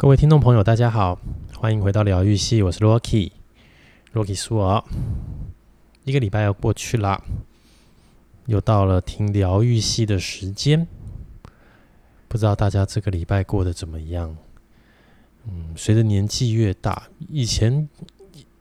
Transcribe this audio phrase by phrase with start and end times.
[0.00, 1.18] 各位听众朋友，大家好，
[1.56, 4.84] 欢迎回到疗愈系，我是 Rocky，Rocky 是我。
[6.04, 7.20] 一个礼拜要过去了，
[8.46, 10.86] 又到了听疗愈系的时间。
[12.28, 14.36] 不知道大家这个礼拜过得怎么样？
[15.48, 17.88] 嗯，随着年纪越大，以前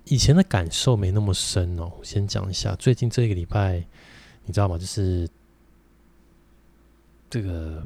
[0.06, 1.92] 以前的感受没那么深哦。
[2.02, 3.86] 先讲一下，最近这个礼拜，
[4.46, 4.76] 你知道吗？
[4.76, 5.30] 就是
[7.30, 7.86] 这个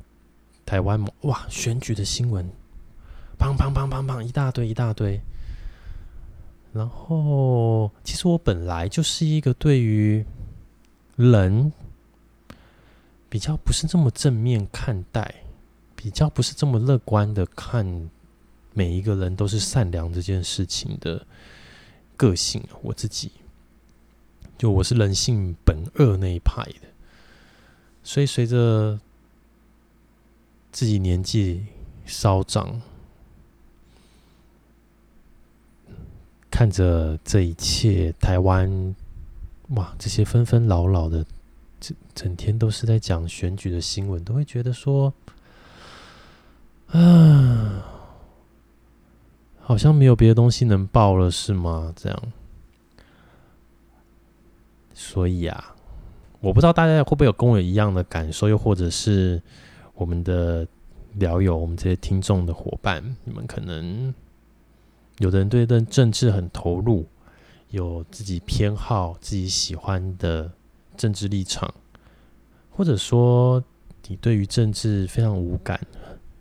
[0.66, 2.50] 台湾哇选举的新闻。
[3.42, 4.22] 砰砰砰砰砰！
[4.22, 5.20] 一大堆一大堆。
[6.72, 10.24] 然后，其实我本来就是一个对于
[11.16, 11.74] 人
[13.28, 15.44] 比较不是这么正面看待，
[15.96, 18.10] 比较不是这么乐观的看
[18.76, 21.26] 每一个人都是善良这件事情的
[22.16, 22.64] 个性。
[22.84, 23.32] 我自己，
[24.56, 26.88] 就我是人性本恶那一派的。
[28.04, 29.00] 所以，随着
[30.72, 31.66] 自己年纪
[32.06, 32.80] 稍长。
[36.52, 38.94] 看着这一切，台湾
[39.70, 41.26] 哇，这些纷纷扰扰的，
[41.80, 45.14] 整整天都是在讲选举的新闻，都会觉得说，
[46.88, 47.86] 啊，
[49.62, 51.94] 好像没有别的东西能报了，是吗？
[51.96, 52.22] 这样，
[54.94, 55.74] 所以啊，
[56.42, 59.42] 我不知道大家会不会有跟我一样的感受，又或者是
[59.96, 60.68] 我们的
[61.14, 64.14] 聊友，我们这些听众的伙伴，你们可能。
[65.22, 67.08] 有的人对政治很投入，
[67.70, 70.52] 有自己偏好、自己喜欢的
[70.98, 71.72] 政治立场，
[72.72, 73.64] 或者说
[74.08, 75.80] 你对于政治非常无感、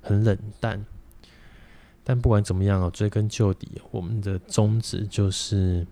[0.00, 0.82] 很冷淡。
[2.02, 5.86] 但不管怎么样啊，追根究底，我们的宗旨就是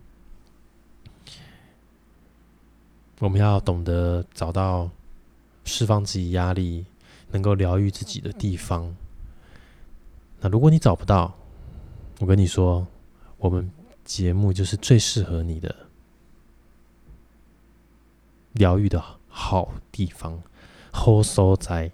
[3.20, 4.90] 我们要懂得找到
[5.64, 6.86] 释放自己压力、
[7.32, 8.96] 能够疗愈自己的地方。
[10.40, 11.36] 那如果你找不到，
[12.20, 12.86] 我跟你说，
[13.36, 13.70] 我们
[14.04, 15.74] 节目就是最适合你的
[18.54, 20.42] 疗愈的好地方，
[20.90, 21.90] 好所在。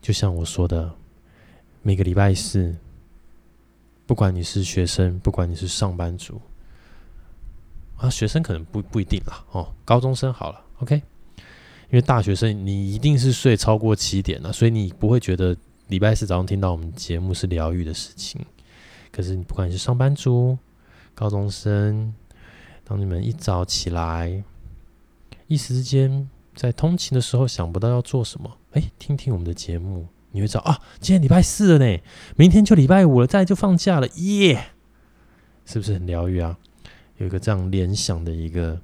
[0.00, 0.94] 就像我说的，
[1.82, 2.76] 每个礼拜四，
[4.06, 6.40] 不管你是学生，不管你是上班族，
[7.96, 11.02] 啊，学生可能不不一定啦，哦，高中生好了，OK。
[11.90, 15.56] 因为大学生你一定是睡超过七点了，所以你不会觉得
[15.88, 18.40] 礼拜四早上听到我们节目是疗愈的事情。
[19.14, 20.58] 可是你不管是上班族、
[21.14, 22.12] 高中生，
[22.82, 24.42] 当你们一早起来，
[25.46, 32.02] 一时之间在通勤的时候想不到要做什么，哎，听听我们的节目，你会知道啊，今天礼拜四了呢，
[32.34, 34.70] 明天就礼拜五了，再就放假了，耶！
[35.64, 36.58] 是不是很疗愈啊？
[37.18, 38.80] 有一个这样联想的一个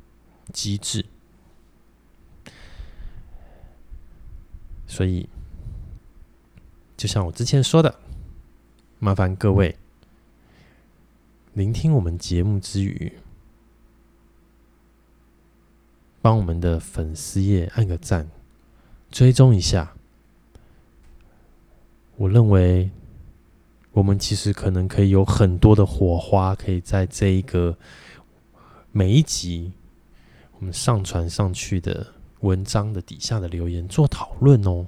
[0.53, 1.05] 机制，
[4.87, 5.29] 所以
[6.97, 7.93] 就像我之前说的，
[9.01, 9.75] 麻烦各位。
[11.61, 13.13] 聆听我们节目之余，
[16.23, 18.31] 帮我们的粉丝页按个赞，
[19.11, 19.93] 追踪一下。
[22.17, 22.91] 我认为，
[23.93, 27.77] 我们其实可能可以有很多的火花，可以在这一个
[28.91, 29.75] 每一集
[30.59, 34.87] 我们上传上去的文章的底下的留言做讨论哦，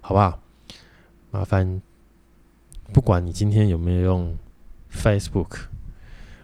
[0.00, 0.40] 好不好？
[1.30, 1.82] 麻烦，
[2.90, 4.38] 不管你今天有没有用
[4.90, 5.66] Facebook。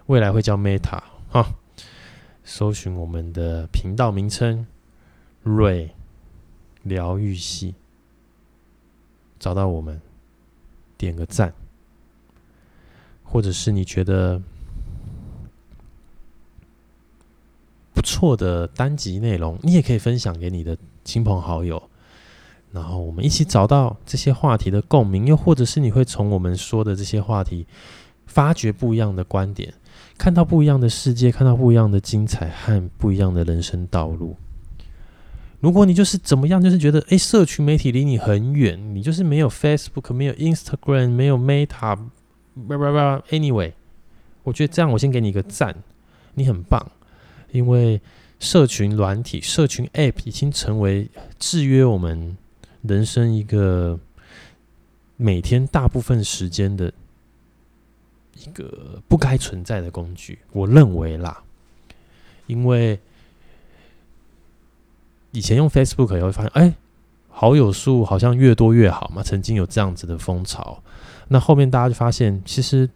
[0.06, 1.54] 未来会叫 Meta 哈，
[2.44, 4.66] 搜寻我们的频道名称
[5.42, 5.90] “瑞
[6.84, 7.74] 疗愈系”，
[9.40, 10.00] 找到我们，
[10.96, 11.52] 点个赞，
[13.24, 14.40] 或者是你觉得
[17.92, 21.90] 不错的单集内容，你也可以分享给你的亲朋好友，
[22.70, 27.66] 然后我们一起找到这些话题的共鸣，又或者是你会从我们说的这些话题
[28.24, 29.74] 发掘不一样的观点。
[30.18, 34.36] 看到不一样的世界，看到不一样的精彩和不一样的人生道路。
[35.60, 41.96] 如果你就是怎么样，就是觉得哎，社群媒体离你很远，你就是没有 Facebook，没有 Instagram，没有 Meta，
[42.68, 43.22] 叭叭叭。
[43.30, 43.72] Anyway，
[44.42, 45.74] 我觉得这样，我先给你一个赞，
[46.34, 46.90] 你很棒，
[47.52, 48.00] 因为
[48.38, 51.08] 社群软体、社群 App 已经成为
[51.38, 52.36] 制约我们
[52.82, 53.98] 人生一个
[55.16, 56.92] 每天大部分时间的。
[58.46, 61.42] 一个不该存在的工具，我认为啦，
[62.46, 62.98] 因为
[65.32, 66.74] 以前用 Facebook 也会发现，哎，
[67.28, 70.80] 好友数好像越多越好嘛，曾经有这样子的风潮。
[71.28, 72.88] 那后面大家就发现，其实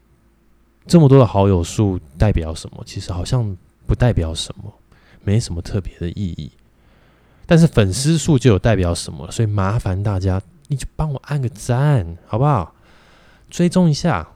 [0.87, 2.83] 这么多的好友数代表什么？
[2.87, 3.57] 其实好像
[3.87, 4.73] 不代表什么，
[5.25, 6.53] 没什么特别的意义。
[7.45, 12.73] 但是粉丝数就有代表什么，所以麻烦大家，你就帮我按个赞，好不好？
[13.51, 14.29] 追踪一下。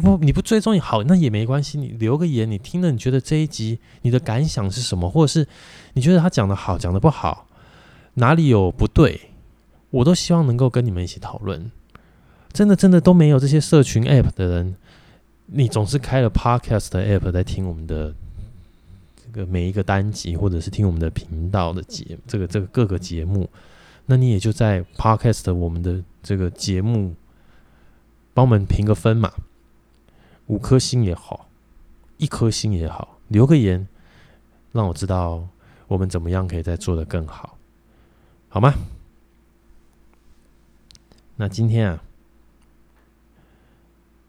[0.00, 1.78] 不，你不追踪也好，那也没关系。
[1.78, 5.08] 你留个言，你听了，你觉得这一集你的感想是什么？
[5.08, 5.46] 或者是
[5.92, 7.46] 你觉得他讲的好，讲的不好，
[8.14, 9.20] 哪里有不对，
[9.90, 11.70] 我都希望能够跟你们一起讨论。
[12.52, 14.76] 真的，真的都没有这些社群 App 的人，
[15.46, 18.14] 你总是开了 Podcast 的 App 在听我们的
[19.16, 23.48] 这个每一个单集，或者是听我们的频道的节这个这个各个节目，
[24.06, 27.14] 那你也就在 Podcast 我们的这个节目
[28.34, 29.30] 帮我们评个分嘛。
[30.46, 31.48] 五颗星也好，
[32.18, 33.86] 一颗星也好，留个言，
[34.72, 35.46] 让我知道
[35.88, 37.56] 我们怎么样可以再做得更好，
[38.48, 38.74] 好吗？
[41.36, 42.04] 那今天啊，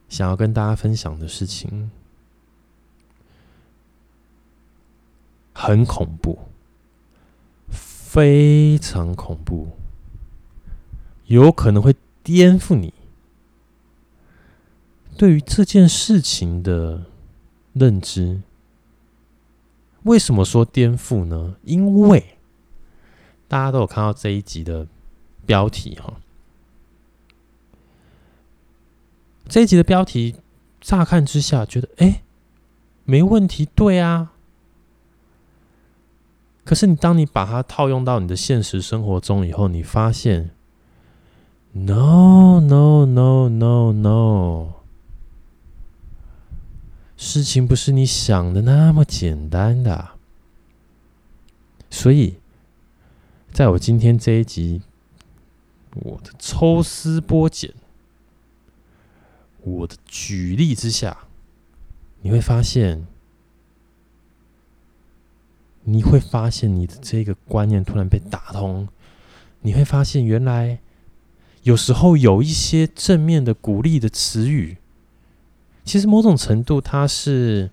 [0.07, 1.91] 想要跟大家分享的事情
[5.53, 6.39] 很恐怖，
[7.69, 9.67] 非常恐怖，
[11.25, 12.93] 有可能会颠覆你。
[15.17, 17.03] 对于这件事情的
[17.73, 18.41] 认知，
[20.03, 21.55] 为什么说颠覆呢？
[21.63, 22.37] 因为
[23.47, 24.87] 大家都有看到这一集的
[25.45, 26.15] 标题哈，
[29.47, 30.35] 这一集的标题
[30.81, 32.23] 乍看之下觉得哎，
[33.05, 34.31] 没问题，对啊。
[36.65, 40.51] 可是你当你把它套用到你的现实生活中以后，你发现
[41.73, 44.82] ，no no no no no。
[47.23, 50.09] 事情不是你想的那么简单的，
[51.89, 52.35] 所以，
[53.53, 54.81] 在我今天这一集，
[55.93, 57.73] 我的抽丝剥茧，
[59.61, 61.17] 我的举例之下，
[62.21, 63.07] 你会发现，
[65.83, 68.89] 你会发现你的这个观念突然被打通，
[69.61, 70.81] 你会发现原来
[71.61, 74.77] 有时候有一些正面的鼓励的词语。
[75.83, 77.69] 其实某种程度，它是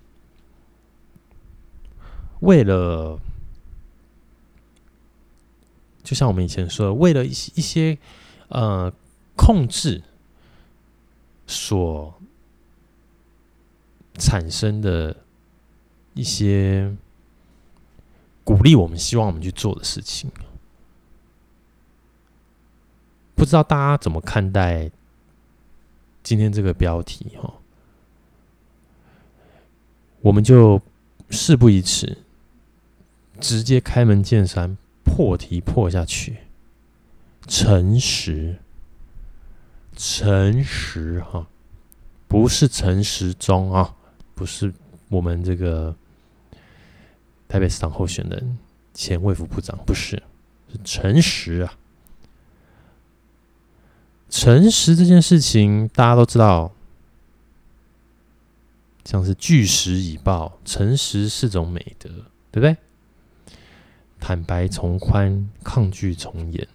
[2.41, 3.19] 为了，
[6.03, 7.97] 就像我们以前说的，为了一些一些
[8.49, 8.91] 呃
[9.35, 10.03] 控制
[11.47, 12.13] 所
[14.15, 15.15] 产生的
[16.13, 16.95] 一些
[18.43, 20.29] 鼓励，我们希望我们去做的事情。
[23.35, 24.91] 不知道大家怎么看待
[26.21, 27.37] 今天这个标题？
[27.41, 27.53] 哈。
[30.21, 30.81] 我们就
[31.29, 32.19] 事不宜迟，
[33.39, 36.37] 直接开门见山，破题破下去。
[37.47, 38.57] 陈实，
[39.95, 41.47] 陈实哈，
[42.27, 43.95] 不是陈时中啊，
[44.35, 44.71] 不是
[45.09, 45.95] 我们这个
[47.47, 48.57] 台北市长候选人、
[48.93, 50.21] 前卫副部长，不是，
[50.71, 51.73] 是陈实啊。
[54.29, 56.71] 陈实这件事情，大家都知道。
[59.03, 62.09] 像是据实以报，诚实是种美德，
[62.51, 62.77] 对不对？
[64.19, 66.67] 坦白从宽，抗拒从严，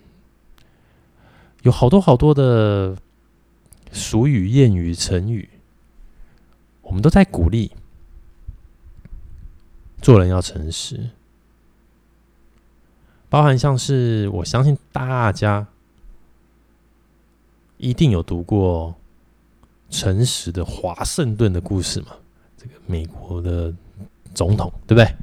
[1.62, 2.96] 有好多好多的
[3.92, 5.48] 俗语、谚语、成语，
[6.82, 7.70] 我们都在鼓励
[10.02, 11.10] 做人要诚实，
[13.28, 15.68] 包含像是我相信大家
[17.76, 18.94] 一定有读过。
[19.88, 22.08] 诚实的华盛顿的故事嘛，
[22.56, 23.72] 这个美国的
[24.34, 25.14] 总统，对不对？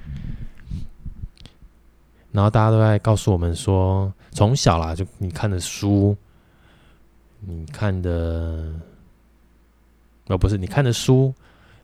[2.32, 6.16] 然后大家都在告诉我们说，从小啦，就你看的书，
[7.42, 8.74] 你看的，
[10.28, 11.34] 哦，不是你看的书，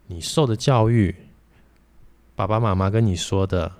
[0.07, 1.15] 你受的教育，
[2.35, 3.71] 爸爸妈妈跟你说的，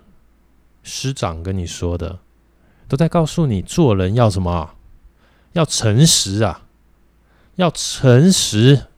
[0.84, 2.20] 师长跟你说的，
[2.88, 4.76] 都在告诉你做人要什么？
[5.54, 6.68] 要诚实啊，
[7.56, 8.89] 要诚实。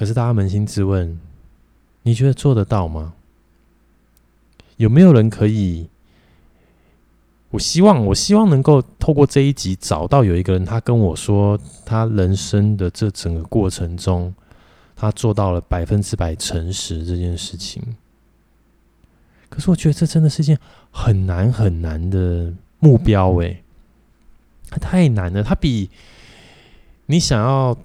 [0.00, 1.20] 可是大家扪心自问，
[2.04, 3.12] 你觉得做得到吗？
[4.78, 5.90] 有没有人可以？
[7.50, 14.34] 我希望，我希望能够透过这一集找到有一个人，他跟我说，他人生的这整个过程中，
[14.96, 17.82] 他做到了百分之百诚实这件事情。
[19.50, 20.58] 可是我觉得这真的是一件
[20.90, 23.62] 很难很难的目标，诶，
[24.70, 25.90] 它太难了，它比
[27.04, 27.76] 你想要。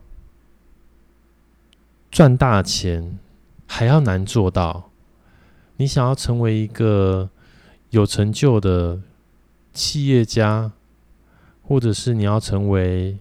[2.15, 3.19] 赚大钱
[3.67, 4.89] 还要难做到。
[5.75, 7.29] 你想要成为一个
[7.89, 9.01] 有成就的
[9.74, 10.72] 企业家，
[11.62, 13.17] 或者是你要成为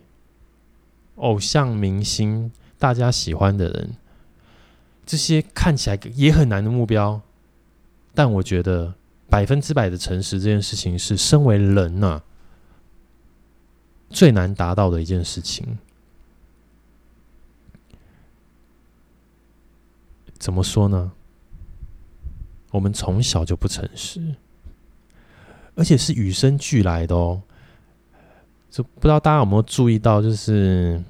[1.16, 3.96] 偶像明星、大家喜欢的人，
[5.04, 7.20] 这些看起来也很难的目标。
[8.14, 8.94] 但我觉得
[9.28, 12.22] 百分之百的诚实这件事情，是身为人呐、啊、
[14.08, 15.78] 最难达到的一件事情。
[20.44, 21.10] 怎么说呢？
[22.70, 24.34] 我们从小就不诚实，
[25.74, 27.40] 而且是与生俱来的哦。
[28.70, 31.02] 就不知道大家有没有注意到，就是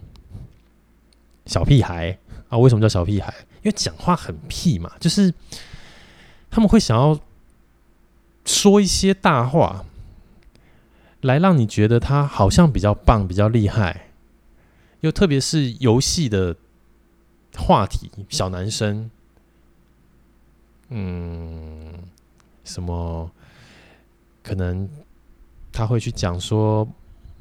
[1.46, 2.16] 小屁孩
[2.48, 3.34] 啊，为什么叫小屁孩？
[3.64, 5.34] 因为讲话很屁嘛，就是
[6.48, 7.18] 他们会想要
[8.44, 9.84] 说一些大话，
[11.22, 14.10] 来让你觉得他好像比较棒、比较厉害。
[15.00, 16.54] 又特别是游戏的
[17.56, 19.10] 话题，小男生，
[20.88, 21.92] 嗯，
[22.64, 23.30] 什么
[24.42, 24.88] 可能
[25.72, 26.86] 他会去讲说，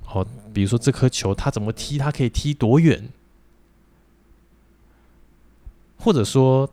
[0.08, 3.10] 哦，比如说这颗球他怎么踢，他可以踢多远，
[5.98, 6.70] 或者说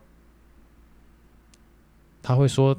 [2.23, 2.77] 他会说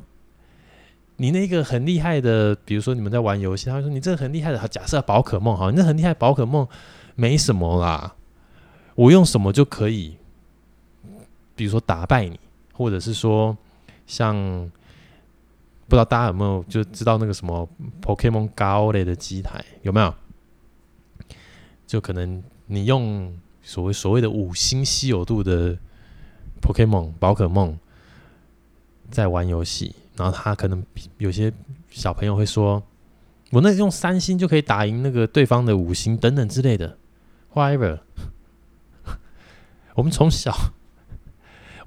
[1.18, 6.68] 你那个很厉害的，比如说你们在玩游戏，他会说你这个很厉害的，假设宝可梦哈，你这很厉害宝可梦。
[7.14, 8.16] 没什么啦，
[8.96, 10.18] 我用什么就可以，
[11.56, 12.40] 比如说打败你，
[12.74, 13.56] 或者是说
[14.12, 14.36] 像
[15.88, 17.68] 不知道大家有没有就知道那个什么
[18.02, 20.14] Pokemon Go 类的机台有没有？
[21.88, 25.78] 就可能你用所谓所谓的五星稀有度的
[26.62, 27.80] Pokemon 宝可梦
[29.10, 30.84] 在玩游戏，然后他可能
[31.18, 31.54] 有些
[31.90, 32.84] 小朋友会说，
[33.52, 36.98] 我那用三星就可以打赢那个对方的五星等等之类的。
[37.54, 38.00] Whatever，
[39.96, 40.54] 我们从小，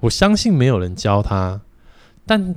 [0.01, 1.61] 我相信没有人教他，
[2.25, 2.55] 但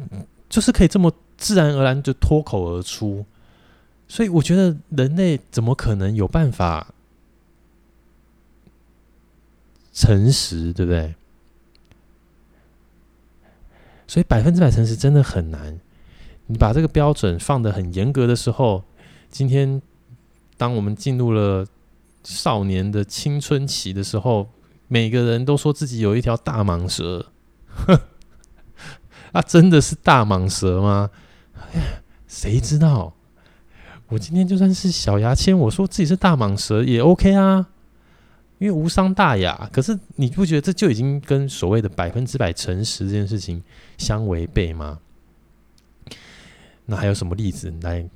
[0.49, 3.25] 就是可以这么自然而然就脱口而出，
[4.07, 6.95] 所以我觉得人类怎么可能有办法
[9.93, 11.15] 诚实，对不对？
[14.07, 15.79] 所以百分之百诚实真的很难。
[16.47, 18.85] 你把这个标准放得很严格的时候，
[19.31, 19.83] 今天
[20.57, 21.67] 当我们进入了。
[22.25, 24.51] 少年的青春期的时候，
[24.89, 27.25] 每个人都说自己有一条大蟒蛇，
[29.33, 31.11] 啊，真的是大蟒蛇吗？
[32.27, 33.15] 谁知道？
[34.09, 37.69] 我今天就算是小牙签，我说自己是大蟒蛇也 OK 啊，
[38.59, 39.69] 因为无伤大雅。
[39.73, 43.63] 可是你不觉得这就已经跟所谓的百分之百诚实这件事情
[43.97, 45.01] 相违背吗？
[46.87, 48.09] 那还有什么例子来？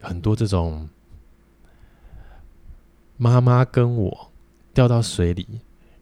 [0.00, 0.88] 很多这种。
[3.22, 4.32] 妈妈跟我
[4.72, 5.46] 掉到水里，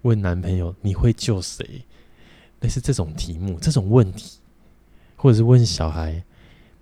[0.02, 1.84] 问男朋友你会救谁？
[2.60, 4.38] 类似这种题目、这种问题，
[5.16, 6.24] 或者是问小孩，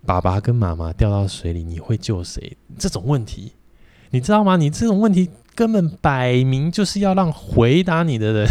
[0.05, 2.57] 爸爸跟妈妈掉到水里，你会救谁？
[2.77, 3.53] 这种问题，
[4.11, 4.57] 你知道吗？
[4.57, 8.47] 你这种问题根本摆明就是要让回答你的人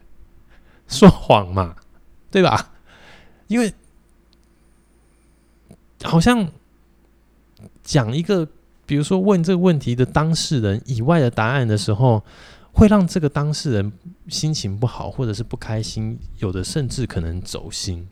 [0.88, 1.76] 说谎嘛，
[2.30, 2.72] 对吧？
[3.48, 3.72] 因为
[6.02, 6.48] 好像
[7.82, 8.48] 讲一个。
[8.86, 12.22] 比如说，问这个问题的当事人以外的答案的时候，
[12.74, 13.92] 会让这个当事人
[14.28, 18.08] 心情不好，或者是不开心，有的甚至可能走心。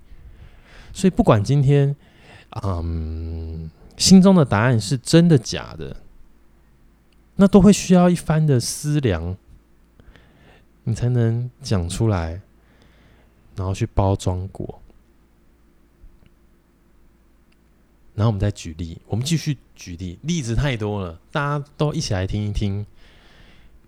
[0.92, 1.97] 所以，不管今天，
[2.62, 5.97] 嗯，心中的答案是真的假的，
[7.37, 9.37] 那都会需要一番的思量，
[10.85, 12.40] 你才能讲出来，
[13.57, 14.81] 然后去包装过。
[18.14, 22.87] 然后我们再举例，我们继续举例，例子太多了，大家都一起来听一听。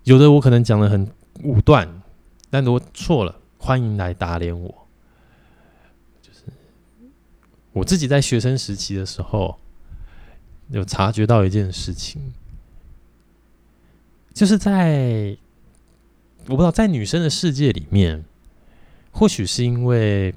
[0.05, 1.11] 有的我可能讲的很
[1.43, 2.03] 武断，
[2.49, 4.87] 但如果错了，欢迎来打脸我。
[6.23, 6.41] 就是
[7.73, 9.59] 我自己在学生时期的时候，
[10.69, 12.33] 有察觉到一件事情，
[14.33, 15.37] 就是在
[16.47, 18.25] 我不知道在女生的世界里面，
[19.11, 20.35] 或许是因为。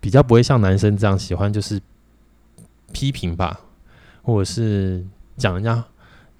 [0.00, 1.80] 比较不会像男生这样喜欢，就是
[2.92, 3.58] 批评吧，
[4.22, 5.02] 或者是
[5.38, 5.82] 讲人家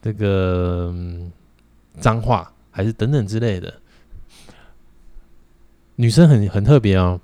[0.04, 0.94] 这个
[1.98, 3.72] 脏话，还是等等之类的。
[5.96, 7.18] 女生很很特别哦，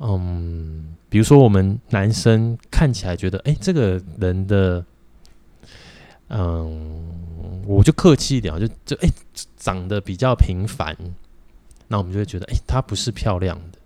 [0.00, 4.84] 嗯，比如说我们男生看起来觉得，哎，这个人的，
[6.28, 9.08] 嗯，我就客气一点，就就哎，
[9.56, 10.94] 长得比较平凡，
[11.88, 13.78] 那我们就会觉得，哎，她不是漂亮的。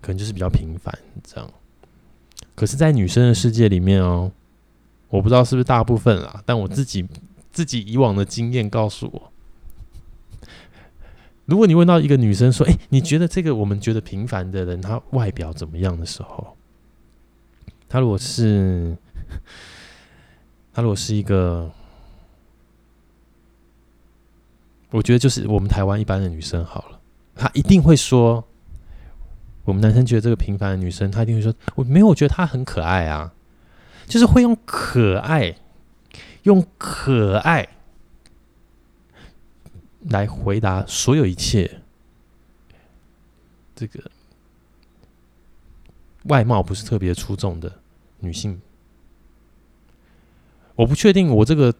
[0.00, 1.48] 可能就是比较平凡这样，
[2.56, 4.32] 可是，在女生的世界里面哦，
[5.14, 7.06] 我不知道是不是大部分啦，但我自己
[7.52, 9.30] 自己以往的经验告诉我，
[11.44, 16.56] 如果你问到一个女生说：“哎，你觉得这个我们觉得平凡的人，他外表怎么样的时候，
[17.88, 18.96] 他如果是
[20.72, 21.70] 他如果是一个，
[24.90, 26.98] 我觉得就是我们台湾一般的女生好了，
[27.36, 28.44] 她一定会说。”
[29.64, 33.32] 我们男生觉得这个平凡的女生，她一定会说：“我没有，我觉得她很可爱啊。”
[34.06, 35.56] 就是会用可爱，
[36.42, 37.68] 用可爱，
[40.10, 41.80] 来回答所有一切。
[43.74, 44.10] 这个
[46.24, 47.80] 外貌不是特别出众的
[48.20, 48.60] 女性，
[50.76, 51.74] 我不确定我这个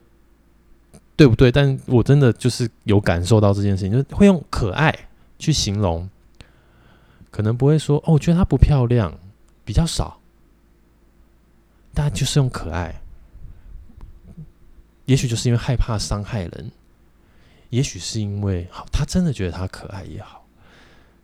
[1.14, 4.92] 对不对，但我真的就是有感受到这件事情，就是会用可爱
[5.38, 6.10] 去形容，
[7.30, 9.16] 可能不会说哦，我觉得她不漂亮，
[9.64, 10.20] 比较少，
[11.94, 13.00] 大家就是用可爱，
[15.06, 16.72] 也许就是因为害怕伤害人，
[17.70, 20.44] 也许是因为好，他真的觉得他可爱也好。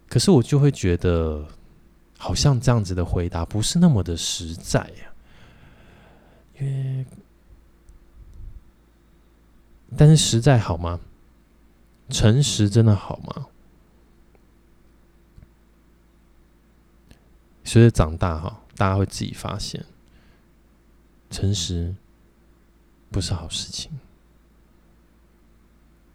[0.09, 1.45] 可是我就会觉得，
[2.19, 5.13] 好像这样子的回答不是那么的实在呀。
[6.59, 7.07] 因为，
[9.97, 11.01] 但是实在好吗？
[12.09, 13.47] 诚实真的好吗？
[17.65, 19.85] 随着长大哈，大家会自己发现，
[21.31, 21.95] 诚实
[23.11, 23.91] 不是好事情。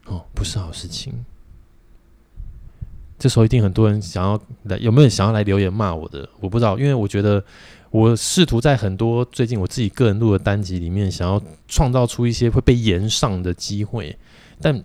[0.06, 1.26] 哦，不是好事情。
[3.18, 6.30] 这时候一定很多人想要来，有没有人想要来留言骂我的？
[6.40, 7.44] 我不知道，因为我觉得
[7.90, 14.16] 我试图在很多最近我自己个人录的单集里面，想要创造出一些会被延上的机会，
[14.62, 14.84] 但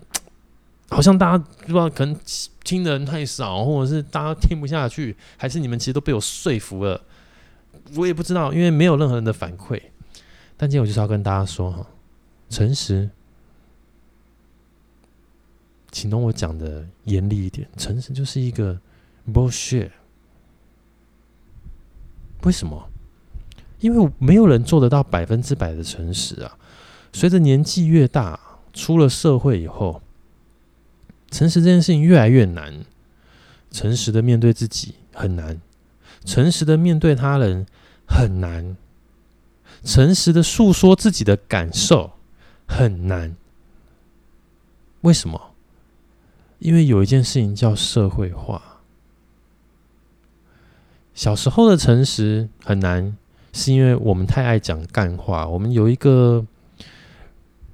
[0.89, 2.17] 好像大家不知道，可能
[2.63, 7.03] 听的人太少，或者是大家听不下去，还是你们其实都被我说服了，
[7.97, 9.83] 我也不知道，因为没有任何人的反馈。
[10.61, 11.87] 但今天我就是要跟大家说哈，
[12.50, 13.09] 诚实。
[15.90, 18.79] 请懂我讲的严厉一点，诚实就是一个
[19.33, 19.88] bullshit。
[22.43, 22.90] 为什么？
[23.79, 26.59] 因为没有人做得到百分之百的诚实啊。
[27.14, 28.38] 随着年纪越大，
[28.75, 30.02] 出了社会以后，
[31.31, 32.85] 诚实这件事情越来越难。
[33.71, 35.59] 诚实的面对自己很难，
[36.26, 37.64] 诚实的面对他人
[38.07, 38.76] 很难，
[39.85, 42.13] 诚实的诉说自己的感受
[42.67, 43.37] 很难。
[45.03, 45.55] 为什么？
[46.59, 48.83] 因为有一件事情叫社会化。
[51.14, 53.16] 小时候的诚实很难，
[53.53, 55.47] 是因为我们太爱讲干话。
[55.49, 56.47] 我们有一个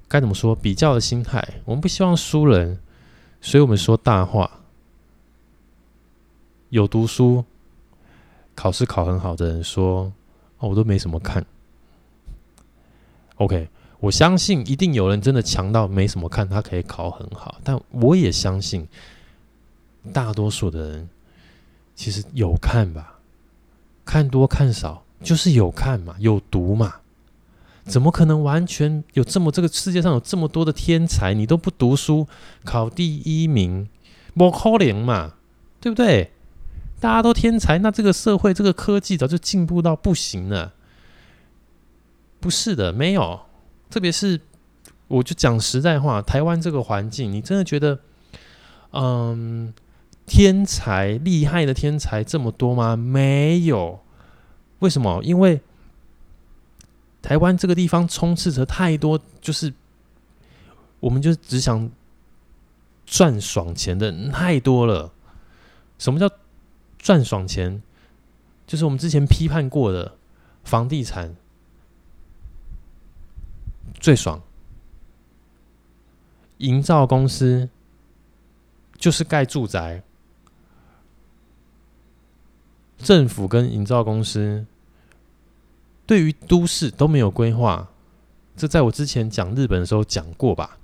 [0.07, 2.79] 该怎么说比较的心态，我们不希望输人，
[3.41, 4.61] 所以我们说大话。
[6.69, 7.43] 有读书、
[8.55, 10.11] 考试考很好的人说
[10.59, 11.45] ：“哦，我都没什么看。”
[13.37, 13.69] OK。
[13.99, 17.59] 我相信一定有人真的强到没什么看，他可以考很好。
[17.63, 18.87] 但我也相信，
[20.13, 21.09] 大多数的人
[21.95, 23.17] 其实有看吧，
[24.05, 26.97] 看多看少就是有看嘛，有读嘛。
[27.85, 32.27] 怎么可能完全有这么这个世界上有这么多的天才，你都不读书
[32.63, 33.89] 考第一名，
[34.35, 35.33] 不可能嘛，
[35.81, 36.33] 对不对？
[36.99, 40.73] 大家都天才，那这个社会这个科技早就进步到不行了。
[42.39, 43.39] 不是的，没有。
[43.89, 44.39] 特别是，
[45.07, 47.99] 我就讲实在话，台湾这个环境，你真的觉得，
[48.91, 49.73] 嗯，
[50.25, 52.95] 天才厉害的天才这么多吗？
[52.95, 53.99] 没有。
[54.79, 55.23] 为什么？
[55.23, 55.61] 因为
[57.21, 59.73] 台湾这个地方充斥着太多，就是
[60.99, 61.89] 我们就只想
[63.05, 65.11] 赚爽钱的人太多了。
[65.97, 66.29] 什么叫
[66.99, 67.81] 赚爽钱？
[68.67, 70.17] 就是我们之前批判过的
[70.63, 71.35] 房地产。
[73.99, 74.41] 最爽，
[76.57, 77.69] 营造公司
[78.97, 80.03] 就是盖住宅，
[82.97, 84.65] 政府跟营造公司
[86.05, 87.89] 对于都市都没有规划，
[88.55, 90.77] 这在我之前讲日本的时候讲过吧。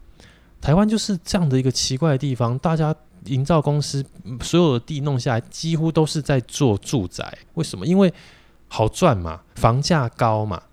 [0.60, 2.96] 台湾就是这样的一个奇怪的地方，大家
[3.26, 4.06] 营造公司
[4.42, 7.38] 所有的地弄下来，几乎都是在做住宅。
[7.56, 7.86] 为什么？
[7.86, 8.14] 因为
[8.70, 10.64] 好赚嘛，房价高嘛，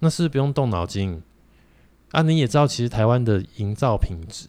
[0.00, 1.22] 那是不是不用动脑筋？
[2.14, 4.46] 啊，你也知道，其实台湾的营造品质，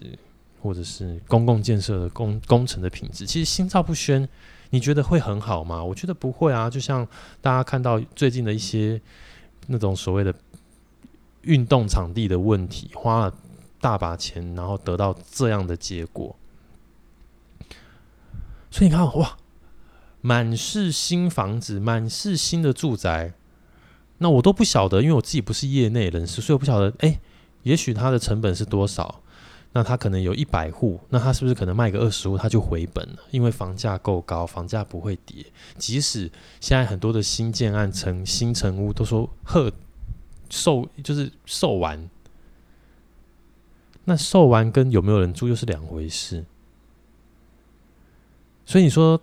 [0.61, 4.29] 或者是公共建设的工工程的品质，其实心照不宣。
[4.69, 5.83] 你觉得会很好吗？
[5.83, 6.69] 我觉得不会啊。
[6.69, 7.07] 就像
[7.41, 9.01] 大家看到最近的一些
[9.67, 10.33] 那种所谓的
[11.43, 13.33] 运动场地的问题，花了
[13.79, 16.35] 大把钱，然后得到这样的结果。
[18.69, 19.37] 所以你看，哇，
[20.21, 23.33] 满是新房子，满是新的住宅，
[24.17, 27.19] 那我都不晓得，因为我自己不是业内人士，所以我不晓得，哎、
[27.65, 29.21] 也许它的成本是多少？
[29.73, 33.19] 那它可能有一百户，那它是不是可能卖个二十户，它就回本了？
[33.31, 35.45] 因为房价够高，房价不会跌。
[35.77, 39.69] 即使现在很多的新建案成新成屋都说贺
[40.49, 42.09] 售就是售完，
[44.05, 46.45] 那售完跟有没有人住又是两回事。
[48.65, 49.19] 所以你说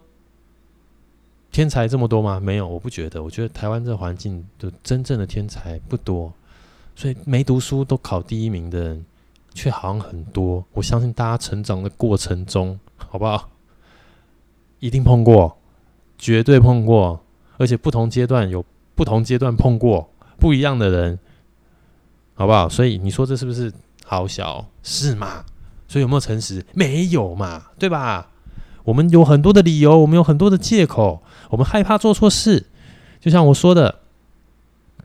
[1.50, 2.38] 天才这么多吗？
[2.38, 3.22] 没有，我不觉得。
[3.22, 6.34] 我觉得台湾这环境的真正的天才不多。
[6.94, 9.04] 所以没读书都考第一名的人
[9.54, 10.64] 却好像很多。
[10.72, 13.50] 我相信大家成长的过程中，好不好？
[14.78, 15.58] 一定碰过，
[16.18, 17.24] 绝对碰过，
[17.56, 21.18] 而且不同阶段有不同阶段碰过不一样的人，
[22.34, 22.68] 好不好？
[22.68, 23.72] 所以你说这是不是
[24.04, 24.66] 好小？
[24.82, 25.44] 是吗？
[25.88, 26.64] 所以有没有诚实？
[26.74, 28.28] 没有嘛，对吧？
[28.84, 32.66] 我们有很多的理由，我们有很多的借口，我们害怕做错事。
[33.20, 34.00] 就像我说的，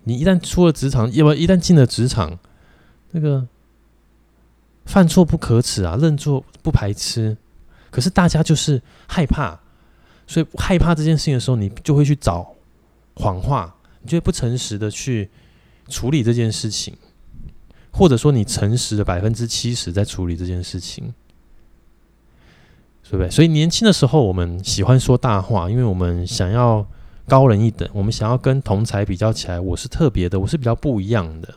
[0.07, 2.39] 你一旦出了职场，要不一旦进了职场，
[3.11, 3.45] 那个
[4.85, 7.35] 犯错不可耻啊，认错不排斥。
[7.91, 9.59] 可是大家就是害怕，
[10.25, 12.55] 所以害怕这件事情的时候，你就会去找
[13.15, 15.29] 谎话，你就会不诚实的去
[15.89, 16.95] 处理这件事情，
[17.91, 21.13] 或者说你诚实的百分之七十在处理这件事情。
[23.09, 23.29] 对不对？
[23.29, 26.85] 所以年轻的时候，我们喜欢说大话，因为我们想要
[27.27, 31.55] 高人一等，我们想要跟同才比较起来，我是特别的，我是比较不一样的。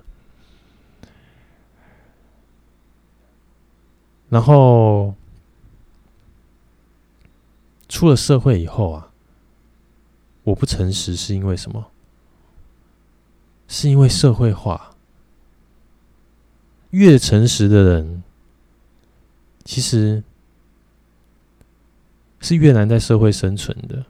[4.28, 5.14] 然后
[7.88, 9.10] 出了社会以后啊，
[10.42, 11.86] 我不诚实是因为什么？
[13.68, 14.96] 是因为社会化，
[16.90, 18.22] 越诚实的人，
[19.64, 20.22] 其实。
[22.42, 24.02] 是越难在社会生存的。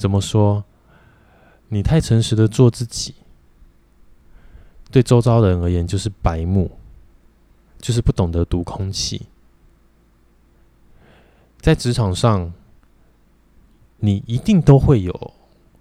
[0.00, 0.64] 怎么说？
[1.68, 3.16] 你太诚实的做自己，
[4.90, 6.70] 对周遭的人而言就是白目，
[7.78, 9.26] 就是不懂得读空气。
[11.58, 12.50] 在职场上，
[13.98, 15.34] 你一定都会有，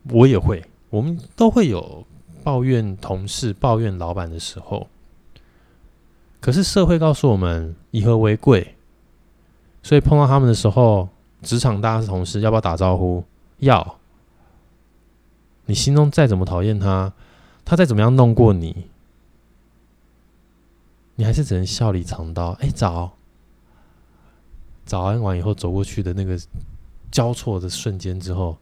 [0.09, 2.05] 我也会，我们都会有
[2.43, 4.89] 抱怨同事、抱怨老板的时候。
[6.41, 8.75] 可是社会告诉我们以和为贵，
[9.81, 11.07] 所以碰到他们的时候。
[11.41, 13.23] 职场大家是同事，要不要打招呼？
[13.59, 13.98] 要。
[15.69, 17.13] 你心中再怎么讨厌他，
[17.63, 18.89] 他再怎么样弄过你，
[21.13, 22.53] 你还是只能笑里藏刀。
[22.53, 23.15] 哎，早，
[24.83, 26.35] 早安完以后走过去的那个
[27.11, 28.57] 交错的瞬间之后，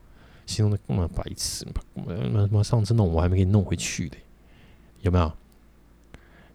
[0.45, 1.65] 心中的干嘛白痴？
[1.95, 4.17] 妈妈上次弄我还没给你弄回去的，
[4.99, 5.31] 有没有？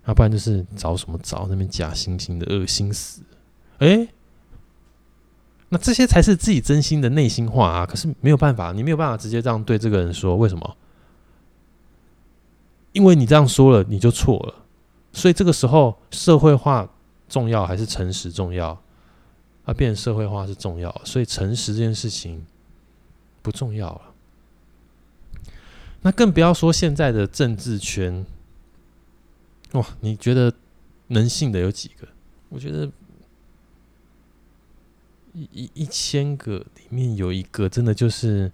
[0.04, 3.22] 要不然就是找什么找那边假惺惺的恶心死。
[3.78, 4.06] 哎。
[5.72, 7.86] 那这些才是自己真心的内心话啊！
[7.86, 10.36] 可是没有办法，你没有办法直接这样对这个人说。
[10.36, 10.76] 为什么？
[12.92, 14.66] 因为你这样说了，你就错了。
[15.14, 16.86] 所以这个时候，社会化
[17.26, 18.78] 重要还是诚实重要？
[19.64, 22.44] 啊，变成社会化是重要，所以诚实这件事情
[23.40, 24.02] 不重要了。
[26.02, 28.26] 那更不要说现在的政治圈。
[29.72, 30.52] 哇，你觉得
[31.06, 32.06] 能信的有几个？
[32.50, 32.90] 我觉得。
[35.32, 38.52] 一一一千个里面有一个真的就是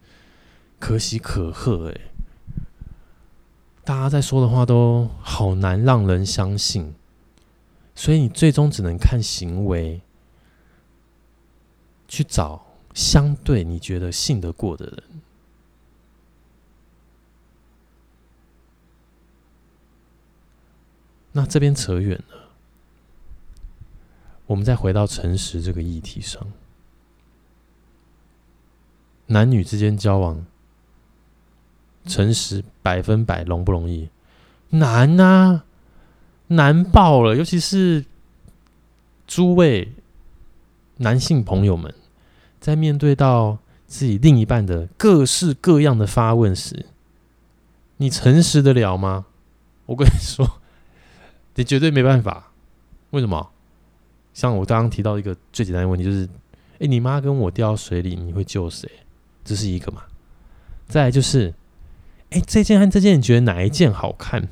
[0.79, 2.01] 可喜可贺哎，
[3.85, 6.95] 大家在说的话都好难让人相信，
[7.95, 10.01] 所以你最终只能看行为
[12.07, 12.65] 去找
[12.95, 15.03] 相对你觉得信得过的人。
[21.33, 22.51] 那这边扯远了，
[24.47, 26.47] 我们再回到诚实这个议题上。
[29.29, 30.45] 男女之间交往，
[32.05, 34.11] 诚实百分百容不容易？
[34.71, 35.65] 难呐、啊，
[36.49, 37.35] 难爆了！
[37.37, 38.05] 尤其是
[39.27, 39.93] 诸位
[40.99, 41.95] 男性朋友们，
[42.61, 46.87] 在面对到自己另一半的各式各样的发问时，
[47.99, 49.27] 你诚实得了吗？
[49.87, 50.61] 我跟你说，
[51.57, 52.53] 你绝对没办法。
[53.11, 53.51] 为什么？
[54.35, 56.29] 像我刚刚提到一个最简单的问题，就是：
[56.79, 58.91] 哎，你妈跟我掉水里，你会救谁？
[59.45, 60.03] 这是一个嘛？
[60.87, 61.55] 再来就是，
[62.31, 64.49] 哎，这件和这件，你觉得哪一件好看？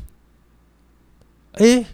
[1.53, 1.85] 哎，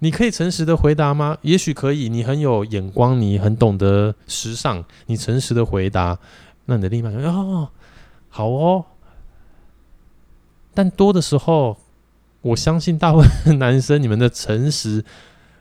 [0.00, 1.38] 你可以诚实的回答吗？
[1.42, 6.18] 也许可以，你很有眼光，你很懂得时尚，你诚实的回答，
[6.64, 7.70] 那你的另一半说：“哦，
[8.28, 8.86] 好哦。”
[10.74, 11.76] 但多的时候，
[12.42, 15.04] 我相信大部分男生，你们的诚实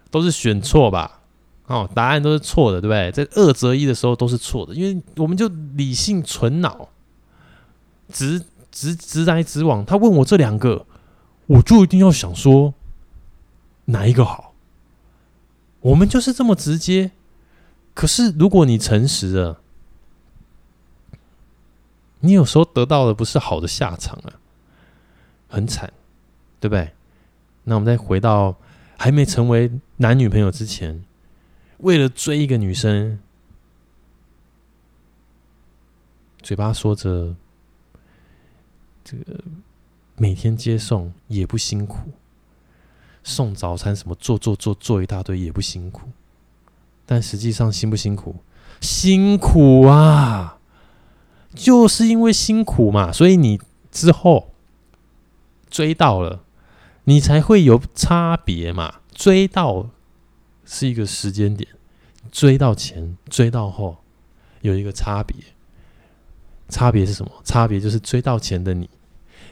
[0.10, 1.19] 都是选错吧？
[1.70, 3.12] 哦，答案都是错的，对不对？
[3.12, 6.90] 在二择一的时候都是错的，因为我们就理性纯脑，
[8.12, 9.86] 直直直来直往。
[9.86, 10.88] 他问我这两个，
[11.46, 12.74] 我就一定要想说
[13.86, 14.56] 哪一个好。
[15.82, 17.12] 我们就是这么直接。
[17.94, 19.60] 可是如果你诚实了，
[22.22, 24.34] 你有时候得到的不是好的下场啊，
[25.48, 25.94] 很惨，
[26.60, 26.94] 对不对？
[27.66, 28.56] 那我们再回到
[28.98, 31.04] 还没成为男女朋友之前。
[31.80, 33.20] 为了追一个女生，
[36.42, 37.36] 嘴巴说着
[39.04, 39.44] 这个
[40.16, 42.12] 每天接送也不辛苦，
[43.24, 46.10] 送早餐什么做做做做一大堆也不辛苦，
[47.06, 48.36] 但实际上辛不辛苦？
[48.82, 50.60] 辛苦啊！
[51.56, 53.60] 就是因为辛苦嘛，所以你
[53.92, 54.54] 之后
[55.70, 56.44] 追到了，
[57.06, 59.02] 你才会有差别嘛。
[59.12, 59.90] 追到
[60.72, 61.68] 是一个时间点，
[62.32, 63.98] 追到前、追到后
[64.62, 65.36] 有一个差别。
[66.70, 67.32] 差别是什么？
[67.44, 68.88] 差别就是追到前的你，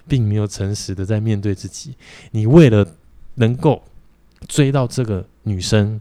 [0.07, 1.95] 并没有诚实的在面对自己。
[2.29, 2.95] 你为了
[3.33, 3.81] 能够
[4.47, 5.99] 追到这个女生，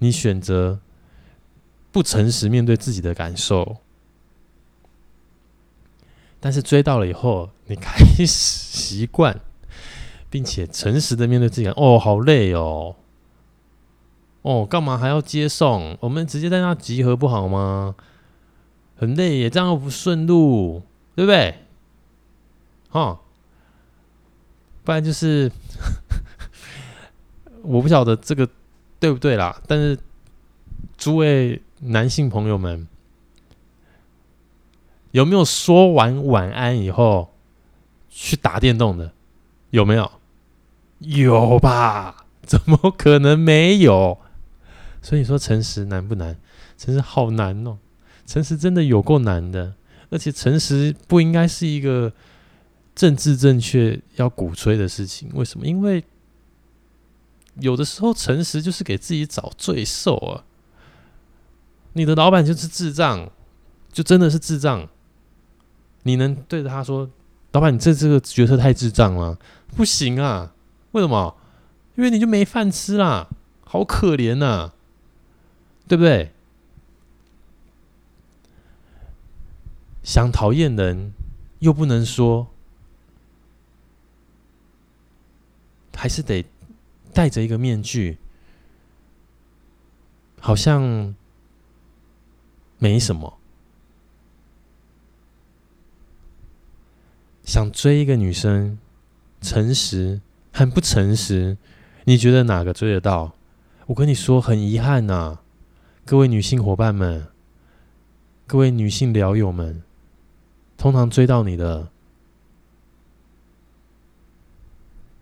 [0.00, 0.80] 你选择
[1.92, 3.76] 不诚实面对自己的感受。
[6.40, 9.40] 但是追到了以后，你开始习惯，
[10.28, 11.68] 并且诚实的面对自己。
[11.68, 12.96] 哦，好累哦！
[14.48, 15.98] 哦，干嘛还要接送？
[16.00, 17.94] 我们直接在那集合不好吗？
[18.96, 20.82] 很累耶，这样不顺路，
[21.14, 21.54] 对不对？
[22.92, 23.18] 哦，
[24.84, 25.52] 不然就是
[27.60, 28.48] 我不晓得这个
[28.98, 29.60] 对不对啦。
[29.66, 29.98] 但是
[30.96, 32.88] 诸位男性朋友们。
[35.10, 37.34] 有没有说完晚安以后
[38.10, 39.12] 去打电动的？
[39.70, 40.10] 有没有？
[41.00, 42.24] 有吧？
[42.42, 44.18] 怎么可能没有？
[45.02, 46.36] 所以你说诚实难不难？
[46.76, 47.78] 诚实好难哦！
[48.26, 49.74] 诚实真的有够难的，
[50.10, 52.12] 而且诚实不应该是一个
[52.94, 55.30] 政治正确要鼓吹的事情。
[55.34, 55.66] 为什么？
[55.66, 56.04] 因为
[57.60, 60.44] 有的时候诚实就是给自己找罪受啊！
[61.94, 63.30] 你的老板就是智障，
[63.92, 64.88] 就真的是智障。
[66.04, 67.10] 你能对着他说
[67.52, 69.36] ：“老板，你这这个角色太智障了，
[69.76, 70.54] 不行啊！
[70.92, 71.36] 为什么？
[71.96, 73.28] 因为你就没饭吃啦，
[73.64, 74.72] 好可怜呐，
[75.88, 76.30] 对不对？
[80.04, 81.12] 想讨厌人
[81.58, 82.48] 又不能说，
[85.94, 86.44] 还是得
[87.12, 88.18] 戴着一个面具，
[90.40, 91.14] 好像
[92.78, 93.38] 没什么。”
[97.44, 98.78] 想追一个女生，
[99.40, 100.20] 诚实
[100.52, 101.56] 很不诚实，
[102.04, 103.32] 你觉得哪个追得到？
[103.86, 105.38] 我跟你说，很遗憾呐，
[106.10, 107.26] 各位女性伙伴们，
[108.46, 109.82] 各位女性聊友们，
[110.78, 111.90] 通常追到你的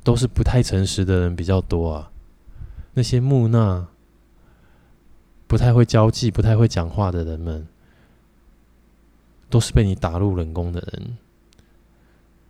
[0.05, 2.13] 都是不太诚实的人比较多啊。
[2.95, 3.89] 那些木讷、
[5.49, 7.67] 不太会交际、不太会讲话的人们，
[9.51, 11.19] 都是被你打入冷宫的人。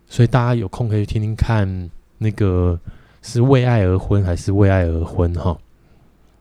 [0.05, 2.79] 所以大家有空可以听听看，那个
[3.23, 5.33] 是为爱而婚还是为爱而婚？
[5.33, 5.57] 哈，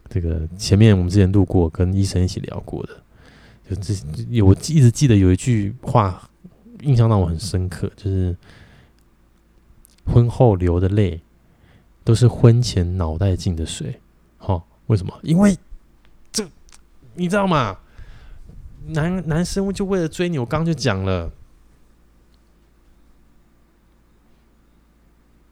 [0.09, 3.03] 这个前面我们之前录过，跟医生一起聊过的，
[3.69, 3.95] 就这
[4.31, 6.31] 有我一直记得有一句话，
[6.83, 8.37] 印象让我很深刻，就是
[10.07, 11.21] 婚后流的泪
[12.05, 14.01] 都是婚前脑袋进的水。
[14.39, 15.13] 哦，为什么？
[15.23, 15.57] 因为
[16.33, 16.47] 这
[17.15, 17.79] 你知道吗？
[18.89, 21.33] 男男生就为了追你，我刚刚就讲了。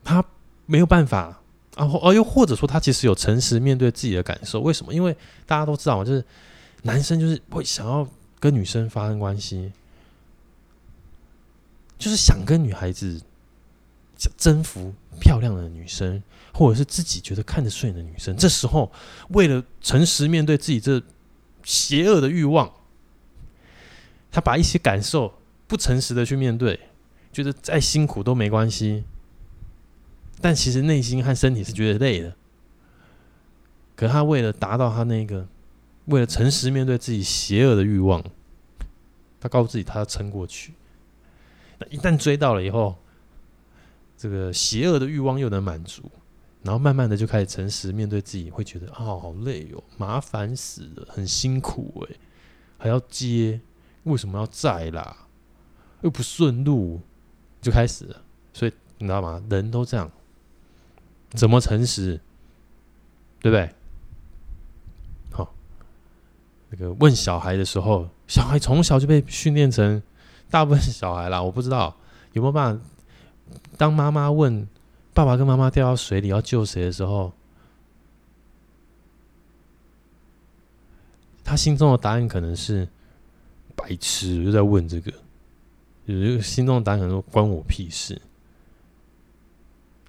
[0.05, 0.23] 他
[0.67, 1.41] 没有办法
[1.77, 4.61] 啊，哦，又或者说他其实有诚实面对自己的感受。
[4.61, 4.95] 为什么？
[4.95, 6.25] 因为大家都知道嘛，就是
[6.83, 8.09] 男生就是会想要
[8.39, 9.73] 跟女生发生关系，
[11.99, 13.21] 就是想跟女孩子
[14.37, 18.37] 征服漂亮的女生，或者是自己觉得看得顺眼的女生。
[18.37, 18.93] 这时候，
[19.31, 21.03] 为了诚实面对自己这
[21.65, 22.73] 邪恶的欲望，
[24.31, 26.79] 他把一些感受不诚实的去面对，
[27.33, 29.05] 觉得再辛苦都没关系。
[30.45, 32.37] 但其实内心和身体是觉得累的，
[33.97, 35.49] 可他为了达到他那个，
[36.05, 38.23] 为了诚实面对自己邪恶的欲望，
[39.41, 40.75] 他告诉自己他要撑过去。
[41.79, 42.95] 那一旦追到了以后，
[44.19, 46.03] 这个邪恶的欲望又能满足，
[46.63, 52.17] 然后慢慢的就开始诚实面对自己，会觉得啊、哦、好累哦，麻烦死了，很辛苦哎，
[52.77, 53.63] 还要接，
[54.03, 55.27] 为什么要债啦？
[56.03, 57.01] 又不顺路，
[57.63, 58.23] 就开始了。
[58.53, 59.43] 所以你知道吗？
[59.49, 60.13] 人都这样。
[61.35, 62.21] 怎么诚实，
[63.41, 63.69] 对不对？
[65.33, 65.53] 好，
[66.71, 70.03] 那个问小孩的时候，小孩从小就被训练成，
[70.49, 71.97] 大部分小孩啦，我不知道
[72.33, 72.85] 有没有办法。
[73.77, 74.67] 当妈妈问
[75.13, 77.33] 爸爸跟妈妈掉到水里要救谁的时候，
[81.45, 82.89] 他心中的答案可能是
[83.77, 85.13] 白痴，就在问这个，
[86.07, 88.21] 有一个心中的答案可能说关我屁事。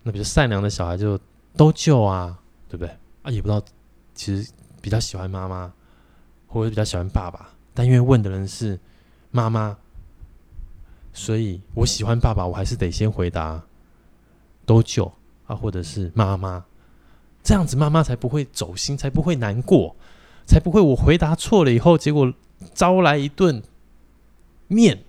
[0.08, 1.20] 那比较善良的小孩就
[1.58, 2.40] 都救啊，
[2.70, 2.96] 对不对？
[3.24, 3.60] 啊，也不知道，
[4.14, 5.74] 其实比较喜欢妈妈，
[6.46, 8.80] 或者比较喜欢爸爸，但因为问的人是
[9.32, 9.76] 妈妈，
[11.12, 13.64] 所以我喜欢爸爸，我还是得先回答
[14.64, 15.12] 都救
[15.48, 16.64] 啊，或者是妈妈，
[17.44, 19.96] 这样子妈妈才不会走心，才不会难过，
[20.46, 22.32] 才不会我回答错了以后，结果
[22.76, 23.64] 招来一顿
[24.68, 25.04] 面。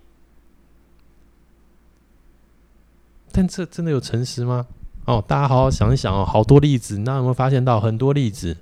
[3.30, 4.66] 但这真的有诚实吗？
[5.06, 8.56] 哦，大家好好想一想哦，好多例子，那有没有发现到很多例子，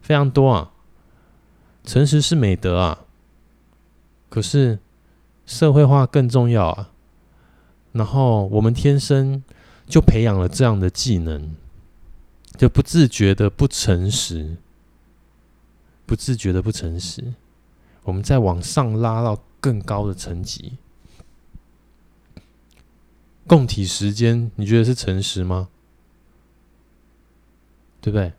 [0.00, 0.70] 非常多啊。
[1.84, 3.00] 诚实是美德啊，
[4.28, 4.78] 可是
[5.44, 6.90] 社会化更重要啊。
[7.90, 9.42] 然后我们天生
[9.88, 11.50] 就培养了这样的技能，
[12.56, 14.58] 就不自觉的不诚实，
[16.06, 17.34] 不自觉的不诚实。
[18.04, 20.78] 我们再往上拉到更高的层级，
[23.48, 25.68] 共体时间，你觉得是诚实吗？
[28.02, 28.32] 对不对？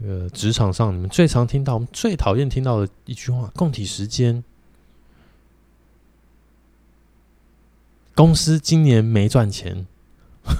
[0.00, 4.42] 这个职场上，你们最常听到、我们最讨厌听到的一句话：“共体时间。”
[8.14, 9.86] 公司今年没赚钱，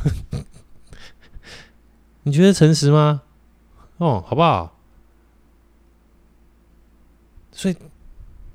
[2.25, 3.23] 你觉得诚实吗？
[3.97, 4.77] 哦，好不好？
[7.51, 7.75] 所以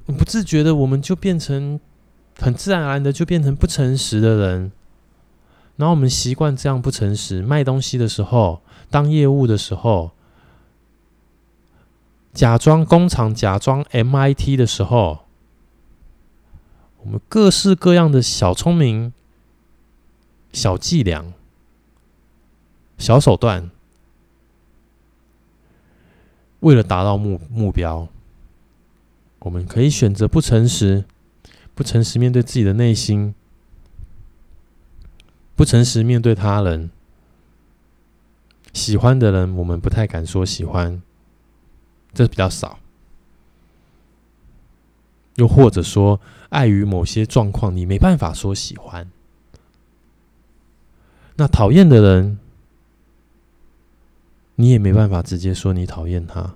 [0.06, 1.80] 不自觉的，我们就变成
[2.40, 4.72] 很自然而然的就变成不诚实的人。
[5.76, 8.62] 然后我们习惯这样不诚实，卖东西的时候，
[8.94, 10.12] 当业务的时候。
[12.32, 15.26] 假装工厂，假装 MIT 的时候，
[17.02, 19.14] 我们各式各样的小聪明、
[20.52, 21.32] 小伎俩、
[22.98, 23.70] 小手段，
[26.62, 28.08] 为了达到目目标，
[29.40, 31.06] 我们可以选择不诚实，
[31.76, 33.36] 不诚实面对自己的内心，
[35.56, 36.90] 不诚实面对他人。
[38.74, 41.02] 喜欢的人，我们不太敢说喜欢。
[42.14, 42.78] 这比较少，
[45.34, 49.10] 又或者说，碍于某些状况，你没办法说喜欢。
[51.38, 52.38] 那讨厌的人，
[54.58, 56.56] 你也没办法直接说你讨厌他，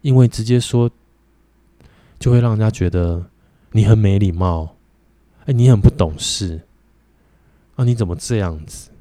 [0.00, 0.90] 因为直接说
[2.18, 3.26] 就会让人家觉得
[3.72, 4.76] 你很没礼貌，
[5.44, 6.62] 哎，你很不懂事，
[7.74, 8.92] 啊，你怎么这样子？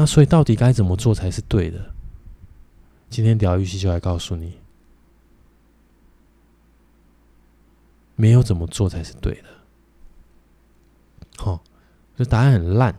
[0.00, 1.92] 那所以到底该怎么做才是对的？
[3.10, 4.58] 今天疗愈系就来告诉你，
[8.16, 9.48] 没有怎么做才是对的。
[11.36, 11.62] 好，
[12.16, 12.98] 这答案很烂，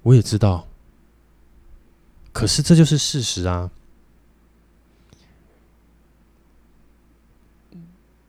[0.00, 0.66] 我也知道，
[2.32, 3.70] 可是这就是事实啊！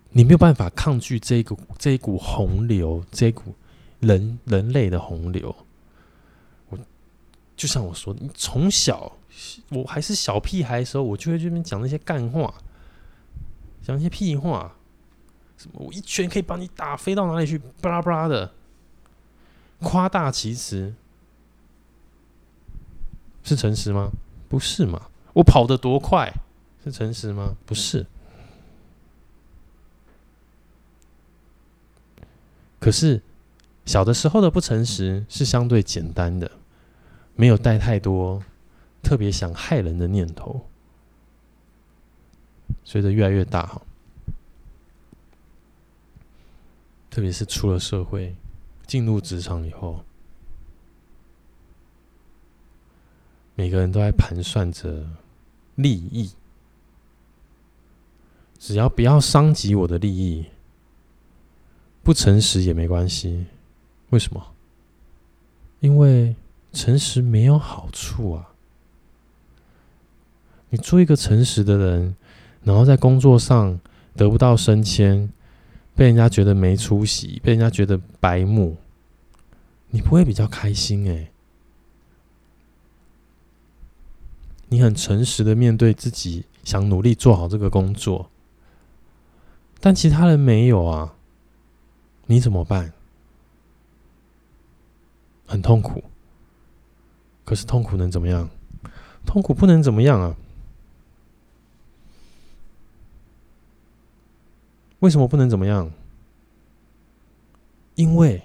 [0.09, 3.55] 你没有办法抗拒这一股这一股洪流，这一股
[4.01, 5.55] 人人类的洪流。
[7.57, 9.17] 就像我说，你从小
[9.69, 12.53] 我还是小屁孩的时候，我就会这边讲那些干话，
[13.81, 14.75] 讲一些屁话，
[15.57, 18.53] 什么我一拳可以把你打飞到哪里去，巴拉巴拉的，
[19.79, 20.93] 夸大其词，
[23.43, 24.11] 是诚实吗？
[24.47, 25.09] 不是嘛？
[25.33, 26.31] 我跑得多快，
[26.83, 27.55] 是诚实吗？
[27.65, 28.05] 不是。
[32.79, 33.23] 可是
[33.83, 36.51] 小的时候的不诚实是相对简单的。
[37.39, 38.43] 没有带太多
[39.03, 40.67] 特别想害人的念头，
[42.83, 43.81] 随着越来越大哈，
[47.11, 48.35] 特别是出了社会，
[48.87, 50.03] 进入职场以后，
[53.53, 55.07] 每个人都在盘算着
[55.75, 56.31] 利益，
[58.57, 60.47] 只要不要伤及我的利益，
[62.01, 63.45] 不诚实也没关系。
[64.09, 64.55] 为什么？
[65.81, 66.35] 因为。
[66.77, 68.53] 诚实没有好处啊！
[70.69, 72.15] 你做一个诚实的人，
[72.61, 73.79] 然后在工作上
[74.15, 75.33] 得不到升迁，
[75.95, 78.77] 被人家觉得没出息，被人家觉得白目，
[79.89, 81.31] 你不会比较开心哎？
[84.67, 88.29] 你很诚实的面对自己，想努力做好这个工作，
[89.79, 91.15] 但其他人没有啊，
[92.27, 92.93] 你怎么办？
[95.47, 96.03] 很痛苦。
[97.47, 98.49] 可是痛苦能怎么样？
[99.25, 100.35] 痛苦不能怎么样啊？
[104.99, 105.89] 为什么不能怎么样？
[107.95, 108.43] 因为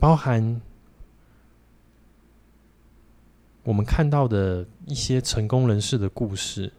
[0.00, 0.60] 包含
[3.62, 6.72] 我们看到的一些成功人士的故事，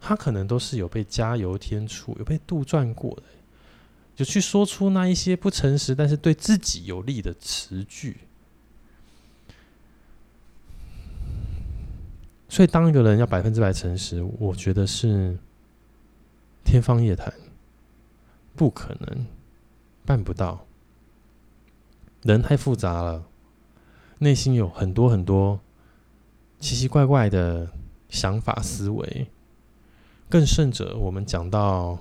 [0.00, 3.24] 他可能都是有被加油添醋、有被杜撰过的，
[4.14, 8.16] 就去说出那一些不诚实，但是对自己有利的词句。
[12.48, 15.36] 所以，当一个人要百分之百诚实，我觉得是
[16.64, 17.32] 天方夜谭，
[18.54, 19.26] 不可能，
[20.04, 20.64] 办不到。
[22.22, 23.28] 人太复杂了，
[24.18, 25.60] 内心有很多很多
[26.58, 27.70] 奇奇怪怪的
[28.08, 29.28] 想法思维。
[30.28, 31.98] 更甚者，我们讲到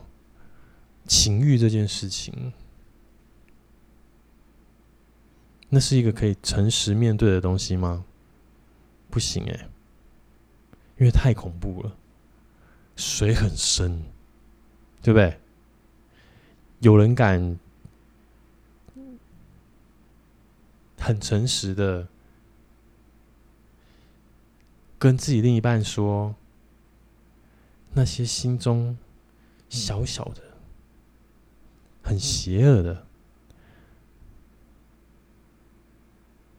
[1.08, 2.54] 情欲这件事情，
[5.70, 8.06] 那是一个可以诚实面对的东西吗？
[9.12, 9.68] 不行诶，
[10.98, 11.96] 因为太恐怖了，
[12.96, 14.04] 水很深，
[15.02, 15.39] 对不对？
[16.80, 17.60] 有人敢
[21.00, 22.08] 很诚实的
[24.98, 26.36] 跟自己另一半说？
[27.98, 28.98] 那些心中
[29.70, 30.41] 小小的、
[32.04, 33.08] 很邪恶的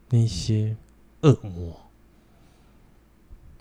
[0.08, 0.78] 那些
[1.20, 1.85] 恶魔，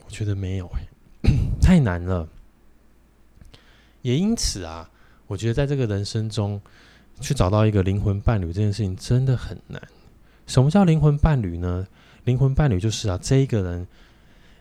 [0.06, 0.88] 我觉得没有哎，
[1.62, 2.28] 太难了。
[4.02, 4.90] 也因此啊，
[5.28, 6.62] 我觉得在这个人生中
[7.20, 9.82] 去找到一个灵魂伴侣这件事情真的很难。
[10.48, 11.88] 什么叫灵魂伴侣呢？
[12.24, 13.88] 灵魂伴侣就是啊，这一个人。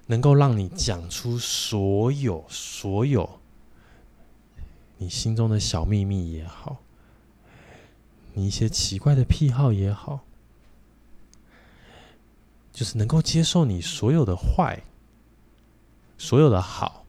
[0.07, 3.41] 能够让你讲出所有所有
[4.99, 6.77] 你心中的小秘密也好，
[8.35, 10.21] 你一些奇怪的癖好也好，
[12.71, 14.79] 就是能够接受你所有的坏，
[16.25, 17.05] 所有的好，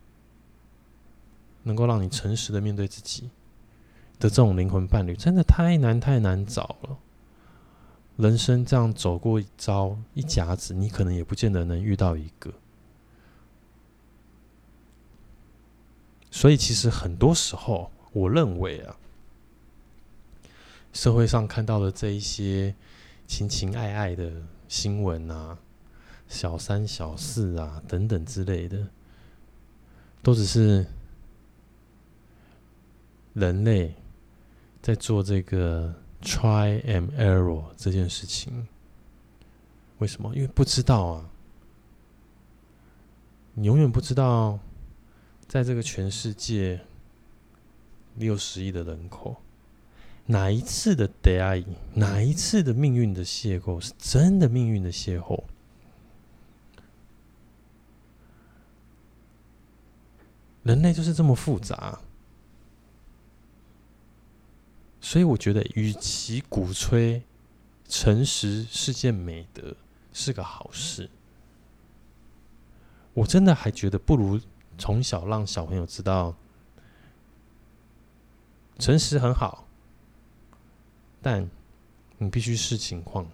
[1.63, 3.30] 能够让你诚实的面对自己
[4.20, 6.97] 的这种灵魂伴侣，真的太难太难找了。
[8.18, 12.53] 人生这样走过一遭一甲子，你可能也不见得能遇到一个。
[16.30, 18.97] 所以，其实很多时候，我认为啊，
[20.91, 22.76] 社会上看到的这一些
[23.26, 24.30] 情情爱爱的
[24.68, 25.57] 新闻啊，
[26.28, 28.89] 小三、小四啊等等之类的，
[30.26, 30.84] 都只是
[33.36, 33.93] 人类
[34.82, 38.67] 在做这个 try and error 这件事情。
[39.99, 40.34] 为什么？
[40.34, 41.30] 因为不知道啊，
[43.53, 44.57] 你永远不知道。
[45.47, 46.82] 在这个全世界
[48.15, 49.36] 六十亿的人口，
[50.26, 55.43] 哪一次的出会い，哪一次的命运的邂逅，是真的命运的邂逅？
[60.66, 61.99] 人类就是这么复杂，
[64.99, 67.22] 所以我觉得，与其鼓吹
[67.88, 69.78] 诚实是件美德，
[70.11, 71.07] 是个好事，
[73.13, 74.41] 我真的还觉得不如。
[74.78, 76.36] 从小让小朋友知道，
[78.78, 79.66] 诚实很好，
[81.22, 81.49] 但
[82.18, 83.26] 你必须视情况，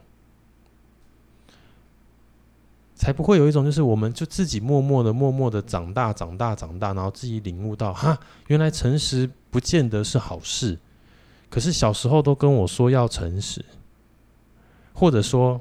[3.02, 10.78] 才不会有一种就是我们就自己默默的、默默的长大、长大、长大，然后自己领悟到，哈，原来诚实不见得是好事。
[11.50, 13.66] 可是小时候都跟我说要诚实，
[14.94, 15.60] 或者说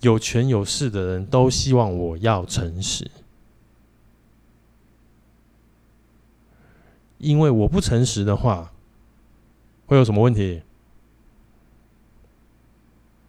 [0.00, 3.10] 有权有势的人都希望我要诚实。
[7.18, 8.72] 因为我不诚实的话，
[9.84, 10.62] 会有什么问题？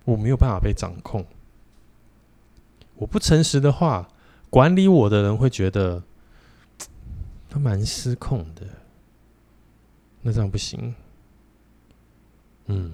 [0.06, 1.26] 我没有办法被掌控。
[3.04, 4.08] 我不诚实的话，
[4.49, 6.01] 管理我的人会觉得
[7.51, 8.66] 他蛮失控的。
[10.22, 10.95] 那这样不行。
[12.68, 12.93] 嗯，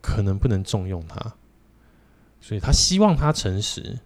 [0.00, 1.34] 可能不能重用他，
[2.40, 3.98] 所以他希望他诚实。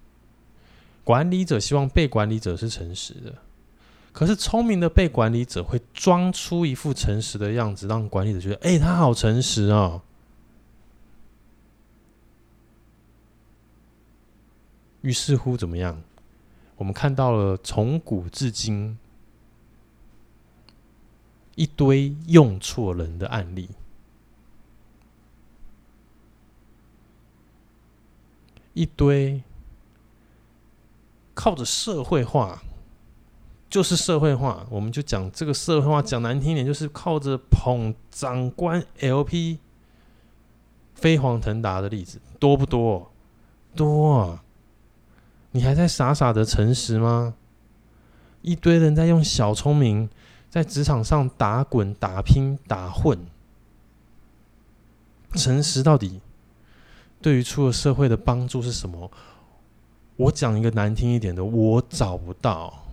[1.04, 3.32] 管理者希望被管理者是诚实的。
[4.12, 10.02] 可是聪明的被管理者会装出一副诚实的样子，让管理者觉得，哎，他好诚实哦。
[15.02, 16.02] 于是乎，怎么样？
[16.76, 18.98] 我们看到了从古至今
[21.54, 23.68] 一堆用错人的案例，
[28.74, 29.42] 一堆
[31.34, 32.62] 靠着社会化。
[33.68, 39.58] 就是社会化，我们就讲这个社会化，讲难听点，就是靠着捧长官 LP
[40.96, 43.12] 飞黄腾达的例子多不多？
[43.76, 44.44] 多啊！
[45.52, 47.34] 你还在傻傻的诚实吗？
[48.42, 50.08] 一堆人在用小聪明
[50.48, 53.18] 在职场上打滚、打拼、打混，
[55.34, 56.20] 诚实到底
[57.20, 59.10] 对于出了社会的帮助是什么？
[60.16, 62.84] 我讲一个难听一点的，我找不到。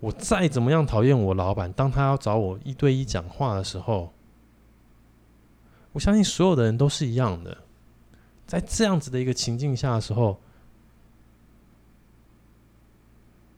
[0.00, 4.12] 我再怎么样讨厌我老板，当他要找我一对一讲话的时候，
[5.92, 7.56] 我相信所有的人都是一样的。
[8.46, 10.38] 在这样子的一个情境下的时候，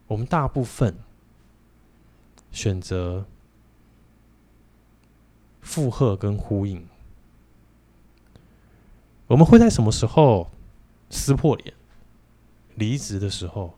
[0.07, 0.97] 我们大部分
[2.51, 3.25] 选择
[5.61, 6.87] 附和跟呼应，
[9.27, 10.49] 我们会在什么时候
[11.09, 11.73] 撕破脸？
[12.75, 13.77] 离职的时候，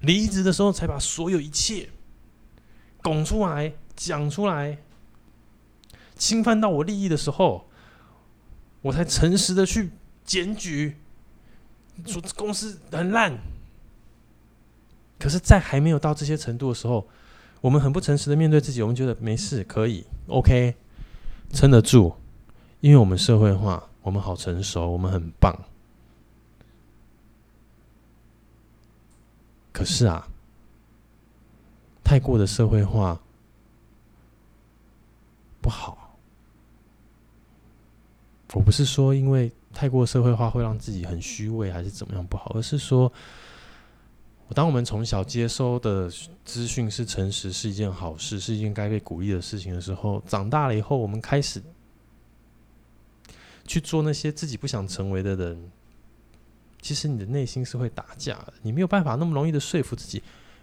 [0.00, 1.90] 离职的时候才把所有一切
[3.02, 4.78] 拱出来、讲出来。
[6.16, 7.68] 侵犯到我利益的时候，
[8.82, 9.90] 我才诚实的去
[10.24, 10.96] 检举，
[12.04, 13.38] 说公司很烂。
[15.18, 17.06] 可是，在还没有到这些程度的时候，
[17.60, 20.74] 我们很不诚实的面对自己，我们觉得没事，可以，OK，
[21.52, 22.14] 撑得住，
[22.80, 23.84] 因为我们社会化。
[24.00, 25.54] 我们好成熟，我们很棒。
[29.70, 30.26] 可是啊，
[32.02, 33.20] 太过的社会化
[35.60, 36.16] 不好。
[38.54, 43.12] 我不是说因为太过社会化会让自己很虚伪，还是怎么样不好，而是说，
[44.54, 46.10] 当我们从小接收的
[46.44, 51.62] 资讯是诚实，是一件好事，是一件该被鼓励的事情的时候，长大了以后，我们开始。
[53.66, 55.70] 去做那些自己不想成为的人，
[56.80, 58.54] 其实你的内心是会打架的。
[58.62, 60.22] 你没有办法那么容易的说服自己，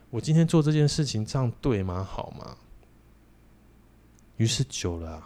[0.09, 2.03] 我今天做这件事情这样对吗？
[2.03, 2.57] 好吗？
[4.37, 5.23] 于是久了，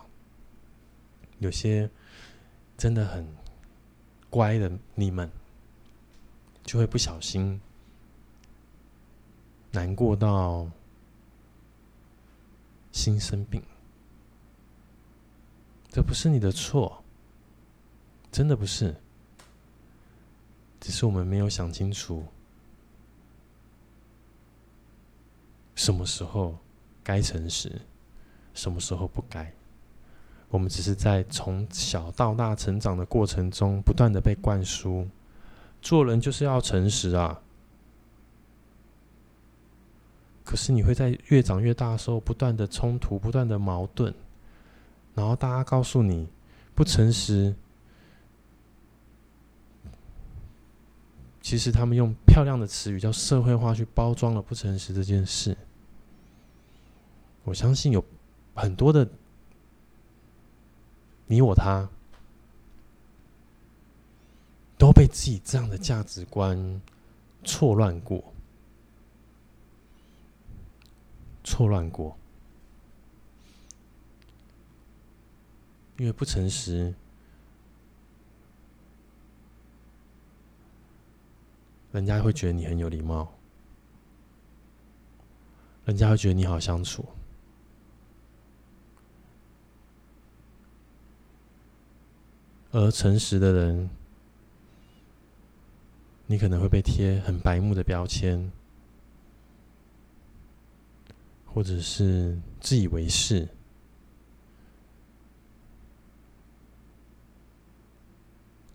[1.38, 1.89] 有些
[2.78, 3.26] 真的很
[4.30, 5.32] 乖的你们，
[6.66, 7.62] 就会不小心
[9.72, 10.70] 难过到
[12.91, 13.61] 心生病。
[15.89, 17.03] 这不是你的错。
[18.32, 18.95] 真的不是，
[20.80, 22.24] 只是我们没有想清楚，
[25.74, 26.55] 什么时候
[27.03, 27.82] 该诚实，
[28.53, 29.51] 什么时候不该。
[30.49, 35.07] 我们只是在从小到大成长的过程中，不断的被灌输，
[35.82, 37.41] 做人就是要诚实啊。
[40.50, 44.12] 可是你会在越长越大的时候，不断的冲突，不断的矛盾，
[45.14, 46.28] 然后大家告诉你
[46.74, 47.54] 不诚实。
[51.39, 55.56] 其实他们用漂亮的词语叫社会化去包装了不诚实这件事。
[57.43, 58.04] 我相信有
[58.56, 59.08] 很多的
[61.28, 61.88] 你我他
[64.80, 66.82] 都被自己这样的价值观
[67.43, 68.34] 错乱过，
[71.50, 72.16] 错乱过，
[75.97, 76.93] 因为不诚实。
[81.91, 83.34] 人家会觉得你很有礼貌，
[85.86, 87.04] 人家会觉得你好相处，
[92.72, 93.89] 而诚实的人，
[96.28, 98.52] 你可能会被贴很白目的标签，
[101.54, 103.47] 或者是自以为是，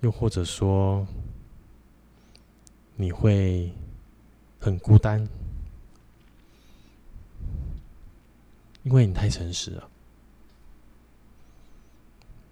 [0.00, 1.06] 又或者说。
[2.96, 3.72] 你会
[4.60, 5.28] 很孤单，
[8.84, 9.90] 因为你太诚实了。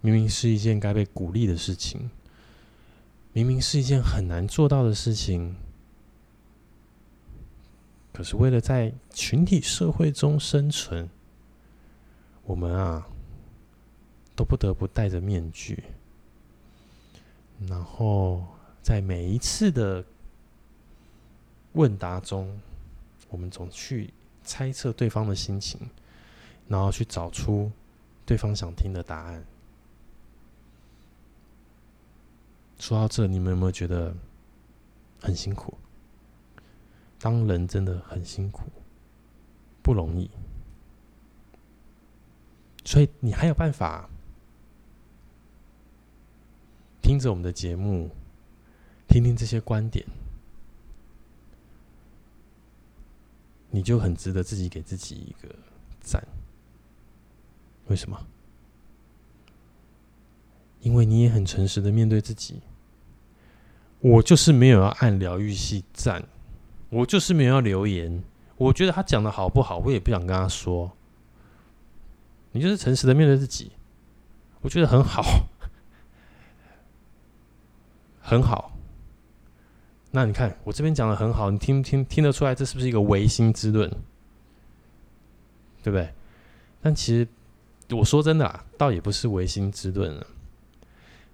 [0.01, 2.11] 明明是一件该被鼓励的事情，
[3.31, 5.55] 明明是一件很难做到的事情，
[8.13, 11.09] 可是为了在群体社会中生存，
[12.45, 13.05] 我们啊，
[14.35, 15.83] 都不得不戴着面具，
[17.67, 18.45] 然后
[18.81, 20.05] 在每一次的。
[21.75, 22.55] 问答中，
[23.29, 25.79] 我们总去猜测对方的心情，
[26.67, 27.71] 然后去找出
[28.27, 29.43] 对方想听的答案。
[32.77, 34.13] 说到这，你们有没有觉得
[35.19, 35.73] 很辛苦？
[37.23, 38.63] 当人真的很辛苦，
[39.81, 40.29] 不容易。
[42.83, 44.09] 所以你还有办法
[47.01, 48.09] 听着我们的节目，
[49.07, 50.05] 听听这些观点。
[53.71, 55.55] 你就很值得自己给自己一个
[56.01, 56.21] 赞。
[57.87, 58.27] 为什么？
[60.81, 62.59] 因为你也很诚实的面对自己。
[64.01, 66.27] 我就是没有要按疗愈系赞，
[66.93, 68.23] 我就是没有要留言。
[68.55, 70.91] 我觉得他讲的好不好，我也不想跟他说。
[72.51, 73.71] 你就是诚实的面对自己，
[74.61, 75.23] 我觉得很好，
[78.21, 78.71] 很好。
[80.11, 83.89] 那你看，我这边讲的很好，你听听听得出来，这是不是一个唯心之论？
[85.81, 86.13] 对不对？
[86.79, 87.27] 但其实
[87.95, 90.27] 我说真的啊，倒也不是唯心之论了，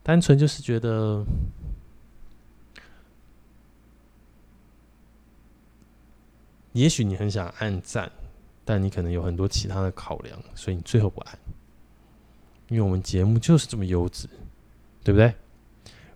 [0.02, 1.24] 单纯就是觉得，
[6.74, 8.12] 也许你很想按赞，
[8.64, 11.40] 但你可能有很多其他的考量，所以你最后不按。
[12.68, 14.28] 因为我们节目就是这么优质，
[15.04, 15.34] 对不对？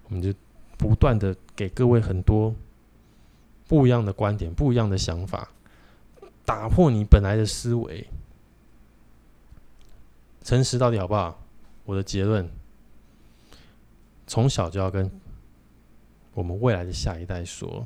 [0.04, 0.34] 我们就
[0.78, 2.54] 不断的给各位很多
[3.68, 5.50] 不一样的观点、不一样的想法，
[6.46, 8.06] 打破你本来的思维。
[10.44, 11.42] 诚实到底好不好？
[11.86, 12.48] 我的结论，
[14.28, 15.10] 从小就要跟
[16.34, 17.86] 我们未来的下一代说，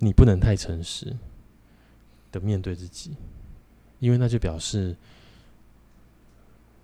[0.00, 1.16] 你不能太诚实
[2.32, 3.16] 的面对自己，
[4.00, 4.96] 因为那就表示，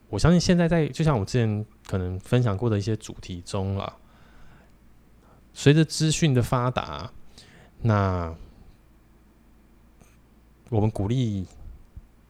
[0.09, 3.97] 我相信现在在就像我之前可能分享过的一些主题中啊，
[5.53, 7.13] 随着资讯的发达，
[7.83, 8.35] 那。
[10.69, 11.47] 我们鼓励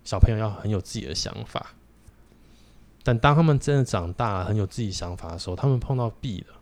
[0.05, 1.72] 小朋友要很有自己的想法，
[3.03, 6.61] 但当他们真的长大，很有自己想法的时候，他们碰到壁了，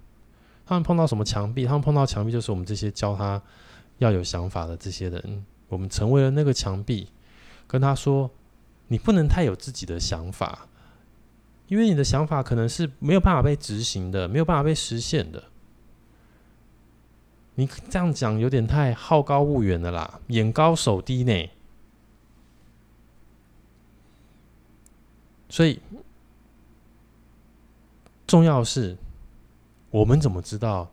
[0.64, 1.66] 他们碰到什么墙壁？
[1.66, 3.43] 他们碰到墙壁，就是我们这些教他
[3.99, 7.09] 要有想法的这些人，我们成为了那个墙壁，
[7.66, 8.30] 跟他说
[8.88, 10.68] ：“你不能太有自己的想法，
[11.68, 15.45] 因为你的想法可能是没有办法被执行的，没有办法被实现的。
[17.55, 21.51] 你这样讲有点太好高骛远了啦，眼高手低呢。”
[25.49, 25.80] 所以，
[28.26, 28.97] 重要是，
[29.90, 30.90] 我们怎么知道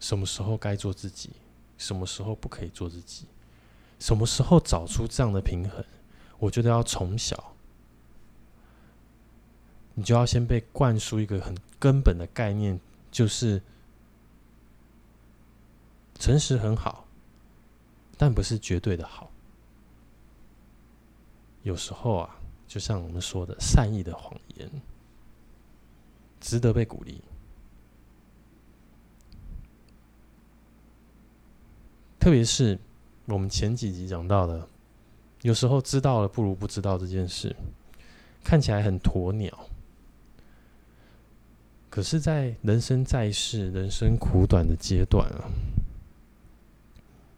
[0.00, 1.30] 什么时候该做自己，
[1.78, 3.26] 什么时候不可以做自己，
[3.98, 5.84] 什么时候找出这样的平衡？
[6.38, 7.54] 我觉得要从小，
[9.94, 12.78] 你就要先被灌输一个很根本的概念，
[13.10, 13.62] 就是
[16.18, 17.06] 诚实很好，
[18.18, 19.30] 但不是绝对的好。
[21.62, 22.36] 有时候啊。
[22.68, 24.68] 就像我们说的，善意的谎言
[26.40, 27.22] 值得被鼓励。
[32.26, 32.76] 特别是
[33.26, 34.68] 我们前几集讲到的，
[35.42, 37.54] 有时候知道了不如不知道这件事，
[38.42, 39.56] 看起来很鸵鸟。
[41.88, 45.46] 可是，在人生在世、人生苦短的阶段啊，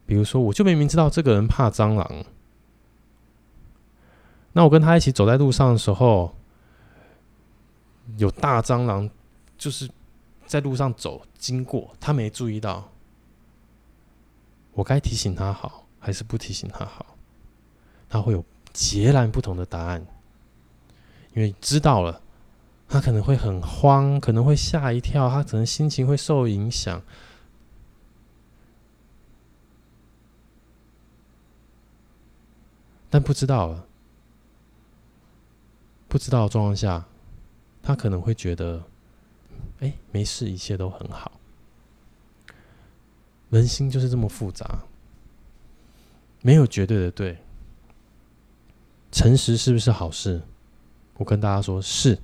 [0.06, 2.24] 比如说，我就明明知道这个人怕蟑螂。
[4.54, 6.34] 那我跟他一起走在路上的时候，
[8.16, 9.10] 有大蟑螂，
[9.58, 9.86] 就是
[10.46, 12.90] 在路上走经过，他没注意到，
[14.78, 17.04] 我该提醒他好，还是不提醒他好？
[18.08, 20.06] 他会有截然不同的答案，
[21.34, 22.22] 因为知道了，
[22.88, 27.02] 他可能会很慌，可能会吓一跳，他可能心情会受影响，
[33.10, 33.84] 但不知道了。
[36.06, 37.04] 不知道的状况下，
[37.82, 38.84] 他可能会觉得，
[39.80, 41.32] 哎，没事，一切都很好。
[43.50, 44.84] 人心就是这么复杂，
[46.42, 47.38] 没有绝对的对。
[49.10, 50.42] 诚实是不是好事？
[51.14, 52.18] 我跟大家说，是。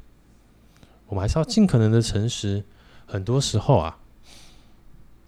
[1.06, 2.64] 我们还是要尽可能的诚实。
[3.06, 3.98] 很多时候啊，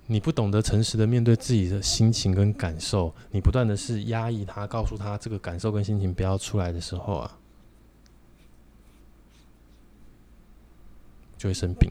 [0.07, 7.38] 你不懂得诚实的面对自己的心情跟感受，你不断的是压抑他，告诉他这个感受跟心情不要出来的时候啊。
[11.38, 11.90] 就会生病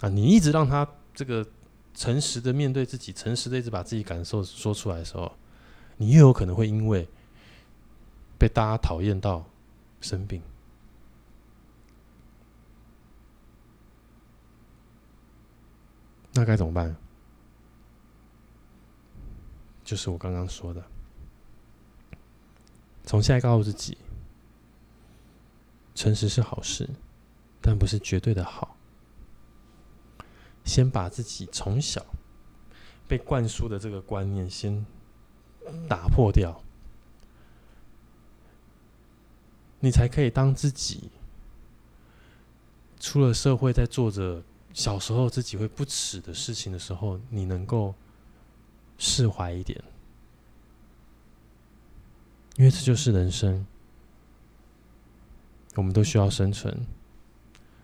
[0.00, 0.08] 啊！
[0.08, 1.46] 你一直让他这个
[1.94, 5.32] 诚实的面对自己，诚实的一直把自己感受说出来的时候，
[5.96, 7.08] 你又有可能会因为
[8.38, 9.44] 被大家讨厌到
[10.00, 10.42] 生病。
[16.32, 16.96] 那该怎么办？
[19.84, 20.82] 就是我刚刚说的，
[23.04, 23.98] 从现在告诉自己，
[25.94, 26.88] 诚实是好事。
[27.62, 28.74] 但不是绝对的好。
[30.70, 32.06] 先把自己从小
[33.08, 34.86] 被灌输的这个观念先
[35.88, 36.62] 打破掉，
[39.80, 41.10] 你才可以当自己
[43.00, 47.92] 出了社会，在做着小时候自己会不耻的事情的时候，你能够
[48.96, 49.82] 释怀一点，
[52.54, 53.66] 因为这就是人生，
[55.74, 56.86] 我们都需要生存。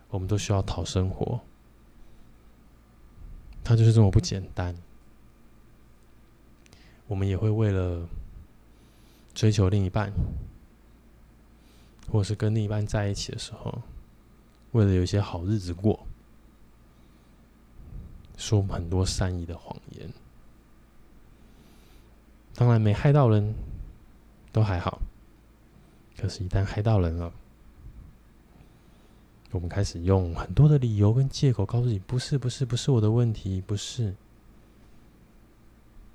[0.08, 1.40] 我们都需要讨生活，
[3.66, 4.72] 它就是这么不简单。
[7.08, 8.08] 我们也会为了
[9.34, 10.12] 追求另一半，
[12.08, 13.82] 或是跟另一半在一起的时候，
[14.70, 16.06] 为了有一些好日子过，
[18.36, 20.08] 说很多善意的谎言。
[22.54, 23.52] 当然没害到人，
[24.52, 25.00] 都还好。
[26.16, 27.32] 可是，一旦害到人了，
[29.56, 34.14] 我们开始用很多的理由跟借口告诉你，不是，不是，不是我的问题，不是。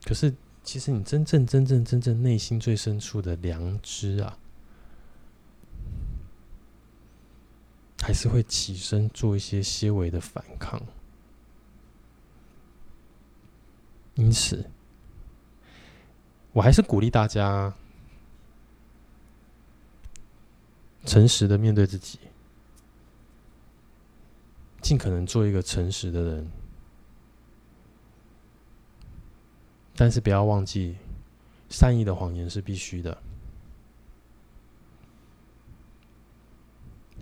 [0.06, 0.34] 可是，
[0.64, 4.38] 其实你真正、真正、真正内心最深处的良知啊，
[8.02, 10.80] 还是会起身做一些些微的反抗。
[14.14, 14.70] 因此，
[16.54, 17.74] 我还是鼓励大家
[21.06, 22.20] 诚实的面对自己，
[24.82, 26.52] 尽可能做一个诚实的人。
[29.96, 30.98] 但是不要忘记，
[31.70, 33.22] 善意的谎言是必须的。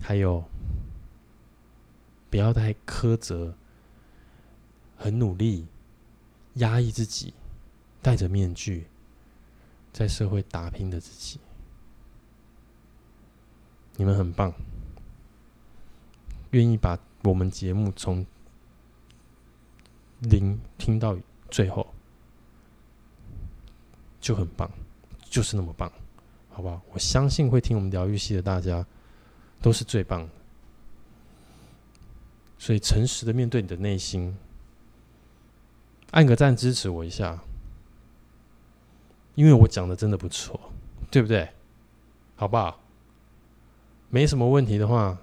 [0.02, 0.44] 还有，
[2.30, 3.54] 不要太苛责，
[4.98, 5.68] 很努力。
[6.56, 7.34] 压抑自己，
[8.02, 8.88] 戴着面具，
[9.94, 11.40] 在社会打拼的自己，
[13.96, 14.52] 你们很棒，
[16.52, 18.26] 愿意把我们节目从
[20.20, 21.18] 零听到
[21.50, 21.86] 最后，
[24.20, 24.70] 就很棒，
[25.30, 25.92] 就是那么棒，
[26.50, 26.82] 好不好？
[26.94, 28.86] 我相信会听我们疗愈系的大家
[29.62, 30.30] 都是最棒的，
[32.58, 34.38] 所以诚实的面对你的内心。
[36.12, 37.40] 按个赞支持我一下，
[39.36, 40.60] 因为我讲的真的不错，
[41.12, 41.48] 对不对？
[42.36, 42.80] 好不好？
[44.10, 45.20] 没什么问题的话，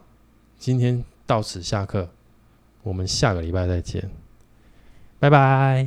[0.58, 2.08] 今天到此下课，
[2.82, 4.08] 我们下个礼拜再见，
[5.18, 5.86] 拜拜。